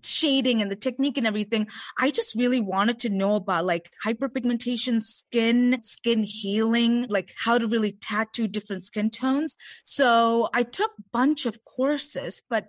[0.07, 1.69] shading and the technique and everything.
[1.99, 7.67] I just really wanted to know about like hyperpigmentation, skin, skin healing, like how to
[7.67, 9.57] really tattoo different skin tones.
[9.85, 12.69] So I took a bunch of courses, but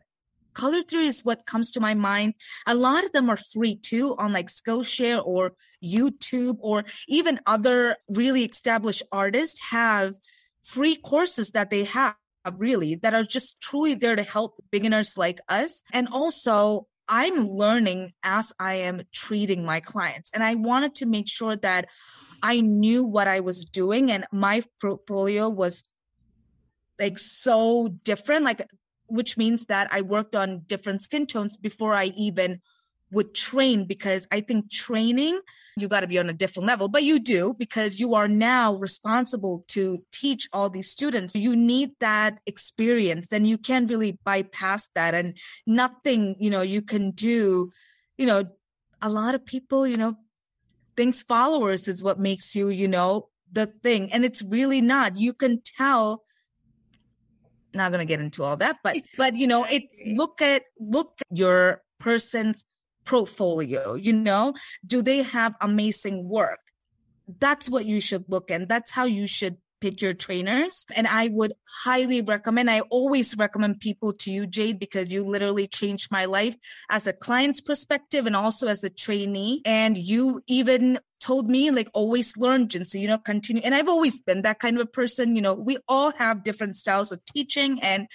[0.54, 2.34] color theory is what comes to my mind.
[2.66, 7.96] A lot of them are free too on like Skillshare or YouTube or even other
[8.10, 10.16] really established artists have
[10.64, 12.16] free courses that they have
[12.58, 15.84] really that are just truly there to help beginners like us.
[15.94, 20.32] And also I'm learning as I am treating my clients.
[20.34, 21.88] And I wanted to make sure that
[22.44, 25.84] I knew what I was doing and my portfolio was
[27.00, 28.68] like so different, like,
[29.08, 32.62] which means that I worked on different skin tones before I even
[33.12, 35.40] would train because I think training,
[35.78, 38.76] you got to be on a different level, but you do because you are now
[38.76, 41.36] responsible to teach all these students.
[41.36, 46.82] You need that experience and you can't really bypass that and nothing, you know, you
[46.82, 47.72] can do,
[48.18, 48.46] you know,
[49.02, 50.16] a lot of people, you know,
[50.98, 54.12] thinks followers is what makes you, you know, the thing.
[54.12, 55.18] And it's really not.
[55.18, 56.24] You can tell
[57.74, 61.14] not going to get into all that but but you know it look at look
[61.20, 62.64] at your person's
[63.08, 64.54] portfolio you know?
[64.86, 66.60] Do they have amazing work?
[67.40, 70.86] That's what you should look and that's how you should pick your trainers.
[70.96, 71.54] And i would
[71.84, 76.56] highly recommend i always recommend people to you Jayd because you literally changed my life
[76.90, 79.62] as a client's perspective and also as a trainee.
[79.66, 83.62] And you even told me like always learn Gincy, you know continue.
[83.64, 85.54] And i've always been that kind of a person you know?
[85.54, 88.08] We all have different styles of teaching and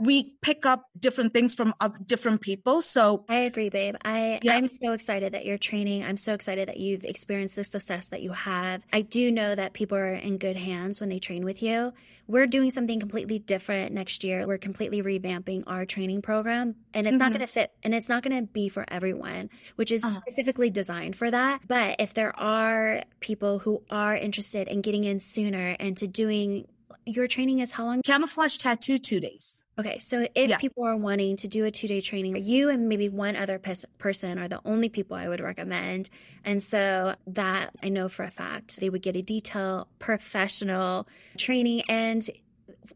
[0.00, 1.74] we pick up different things from
[2.06, 2.80] different people.
[2.80, 3.96] So I agree, babe.
[4.04, 4.54] I yeah.
[4.54, 6.04] I'm so excited that you're training.
[6.04, 8.82] I'm so excited that you've experienced the success that you have.
[8.92, 11.92] I do know that people are in good hands when they train with you.
[12.26, 14.46] We're doing something completely different next year.
[14.46, 17.18] We're completely revamping our training program and it's mm-hmm.
[17.18, 20.14] not going to fit and it's not going to be for everyone, which is uh-huh.
[20.14, 21.60] specifically designed for that.
[21.66, 26.68] But if there are people who are interested in getting in sooner and to doing
[27.06, 28.02] your training is how long?
[28.02, 29.64] Camouflage tattoo, two days.
[29.78, 29.98] Okay.
[29.98, 30.58] So if yeah.
[30.58, 33.86] people are wanting to do a two day training, you and maybe one other pers-
[33.98, 36.10] person are the only people I would recommend.
[36.44, 41.82] And so that I know for a fact they would get a detailed professional training
[41.88, 42.28] and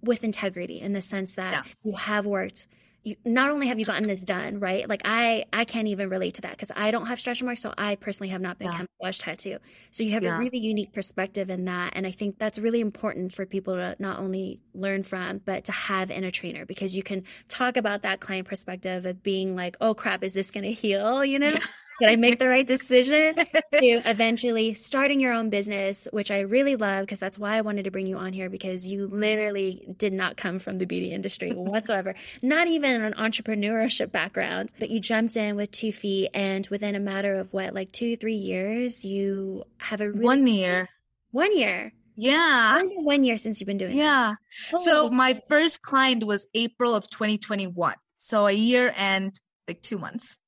[0.03, 1.73] with integrity in the sense that yeah.
[1.85, 2.67] you have worked
[3.05, 4.89] you, not only have you gotten this done, right?
[4.89, 7.73] Like I, I can't even relate to that because I don't have stretch marks, so
[7.77, 8.79] I personally have not been yeah.
[8.79, 9.59] camouflage tattoo.
[9.91, 10.37] So you have yeah.
[10.37, 13.95] a really unique perspective in that, and I think that's really important for people to
[13.99, 18.03] not only learn from, but to have in a trainer because you can talk about
[18.03, 21.25] that client perspective of being like, oh crap, is this going to heal?
[21.25, 21.53] You know,
[22.01, 23.35] did I make the right decision
[23.73, 27.85] to eventually starting your own business, which I really love because that's why I wanted
[27.85, 31.53] to bring you on here because you literally did not come from the beauty industry
[31.53, 36.95] whatsoever, not even an entrepreneurship background, but you jumped in with two feet and within
[36.95, 40.89] a matter of what, like two, three years, you have a really one year.
[41.31, 41.93] One year.
[42.17, 42.79] Yeah.
[42.81, 43.97] Only one year since you've been doing it.
[43.97, 44.35] Yeah.
[44.73, 44.77] Oh.
[44.85, 47.95] So my first client was April of 2021.
[48.17, 49.33] So a year and
[49.67, 50.39] like two months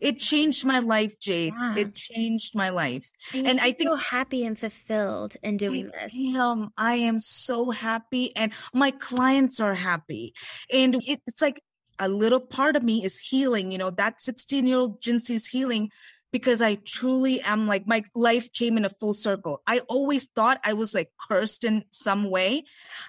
[0.00, 1.52] it changed my life, Jayd.
[1.52, 1.76] Yeah.
[1.76, 3.10] It changed my life.
[3.34, 6.14] And, and I think so happy and fulfilled in doing I this.
[6.14, 10.34] Am, I am so happy and my clients are happy.
[10.72, 11.62] And it, it's like
[11.98, 15.46] a little part of me is healing, you know, that 16 year old Gincy is
[15.46, 15.90] healing
[16.32, 19.62] because I truly am like my life came in a full circle.
[19.66, 22.64] I always thought I was like cursed in some way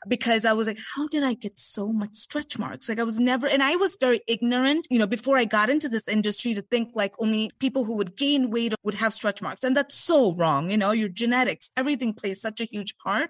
[0.08, 2.90] because I was like, how did I get so much stretch marks?
[2.90, 5.90] Like I was never, and I was very ignorant, you know, before I got into
[5.90, 9.64] this industry to think like only people who would gain weight would have stretch marks.
[9.64, 10.72] And that's so wrong.
[10.72, 13.30] You know, your genetics, everything plays such a huge part.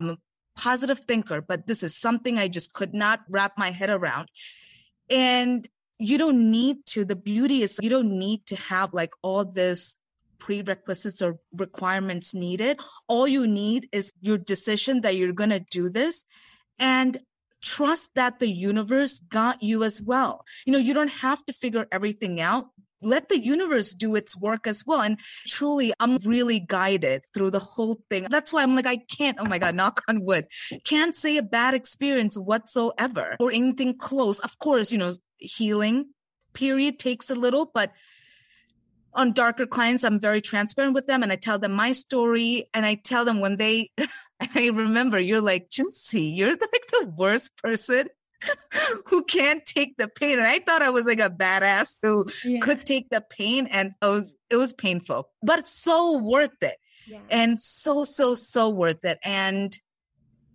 [0.00, 0.16] I'm a
[0.56, 4.28] positive thinker, but this is something I just could not wrap my head around.
[5.08, 5.68] And
[6.02, 9.94] you don't need to the beauty is you don't need to have like all this
[10.38, 15.88] prerequisites or requirements needed all you need is your decision that you're going to do
[15.88, 16.24] this
[16.78, 17.18] and
[17.62, 21.86] trust that the universe got you as well you know you don't have to figure
[21.92, 22.66] everything out
[23.02, 25.00] let the universe do its work as well.
[25.00, 28.26] And truly, I'm really guided through the whole thing.
[28.30, 30.46] That's why I'm like, I can't, oh my God, knock on wood,
[30.84, 34.38] can't say a bad experience whatsoever or anything close.
[34.38, 35.10] Of course, you know,
[35.42, 36.06] healing
[36.54, 37.92] period takes a little, but
[39.14, 42.68] on darker clients, I'm very transparent with them and I tell them my story.
[42.72, 43.90] And I tell them when they,
[44.54, 48.08] I remember you're like, Gincy, you're like the worst person
[49.06, 50.38] who can't take the pain.
[50.38, 52.60] And I thought I was like a badass who yeah.
[52.60, 56.76] could take the pain and it was, it was painful, but it's so worth it.
[57.06, 57.20] Yeah.
[57.30, 59.18] And so, so, so worth it.
[59.24, 59.76] And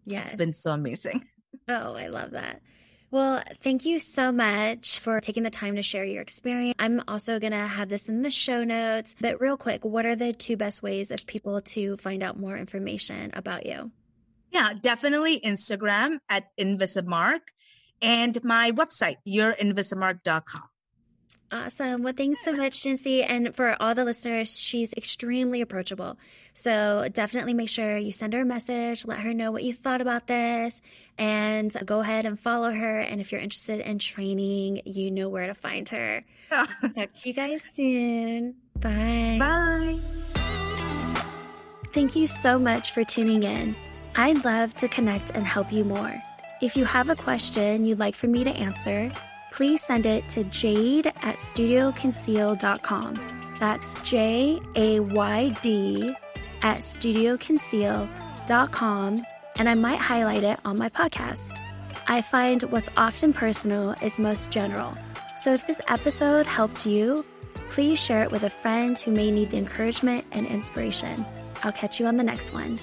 [0.06, 1.24] yeah, it's been so amazing.
[1.68, 2.62] Oh, I love that.
[3.10, 6.76] Well, thank you so much for taking the time to share your experience.
[6.78, 9.16] I'm also going to have this in the show notes.
[9.22, 12.58] But real quick, what are the two best ways of people to find out more
[12.58, 13.92] information about you?
[14.52, 17.40] Yeah, definitely Instagram at Invisimark
[18.02, 20.64] and my website, yourinvisimark.com.
[21.50, 22.04] Awesome.
[22.04, 23.26] Well, thanks so much, Gincy.
[23.26, 26.18] And for all the listeners, she's extremely approachable.
[26.54, 30.02] So definitely make sure you send her a message, let her know what you thought
[30.02, 30.82] about this,
[31.18, 33.00] and go ahead and follow her.
[33.00, 36.26] And if you're interested in training, you know where to find her.
[36.50, 38.56] Talk to you guys soon.
[38.76, 39.38] Bye.
[39.40, 40.00] Bye.
[41.94, 43.76] Thank you so much for tuning in.
[44.16, 46.22] I'd love to connect and help you more.
[46.62, 49.12] If you have a question you'd like for me to answer,
[49.58, 53.56] please send it to jayd at studioconceal.com.
[53.60, 56.14] That's J A Y D
[56.62, 61.60] at studioconceal.com, and I might highlight it on my podcast.
[62.08, 64.96] I find what's often personal is most general.
[65.38, 67.26] So if this episode helped you,
[67.70, 71.26] please share it with a friend who may need the encouragement and inspiration.
[71.64, 72.80] I'll catch you on the next one.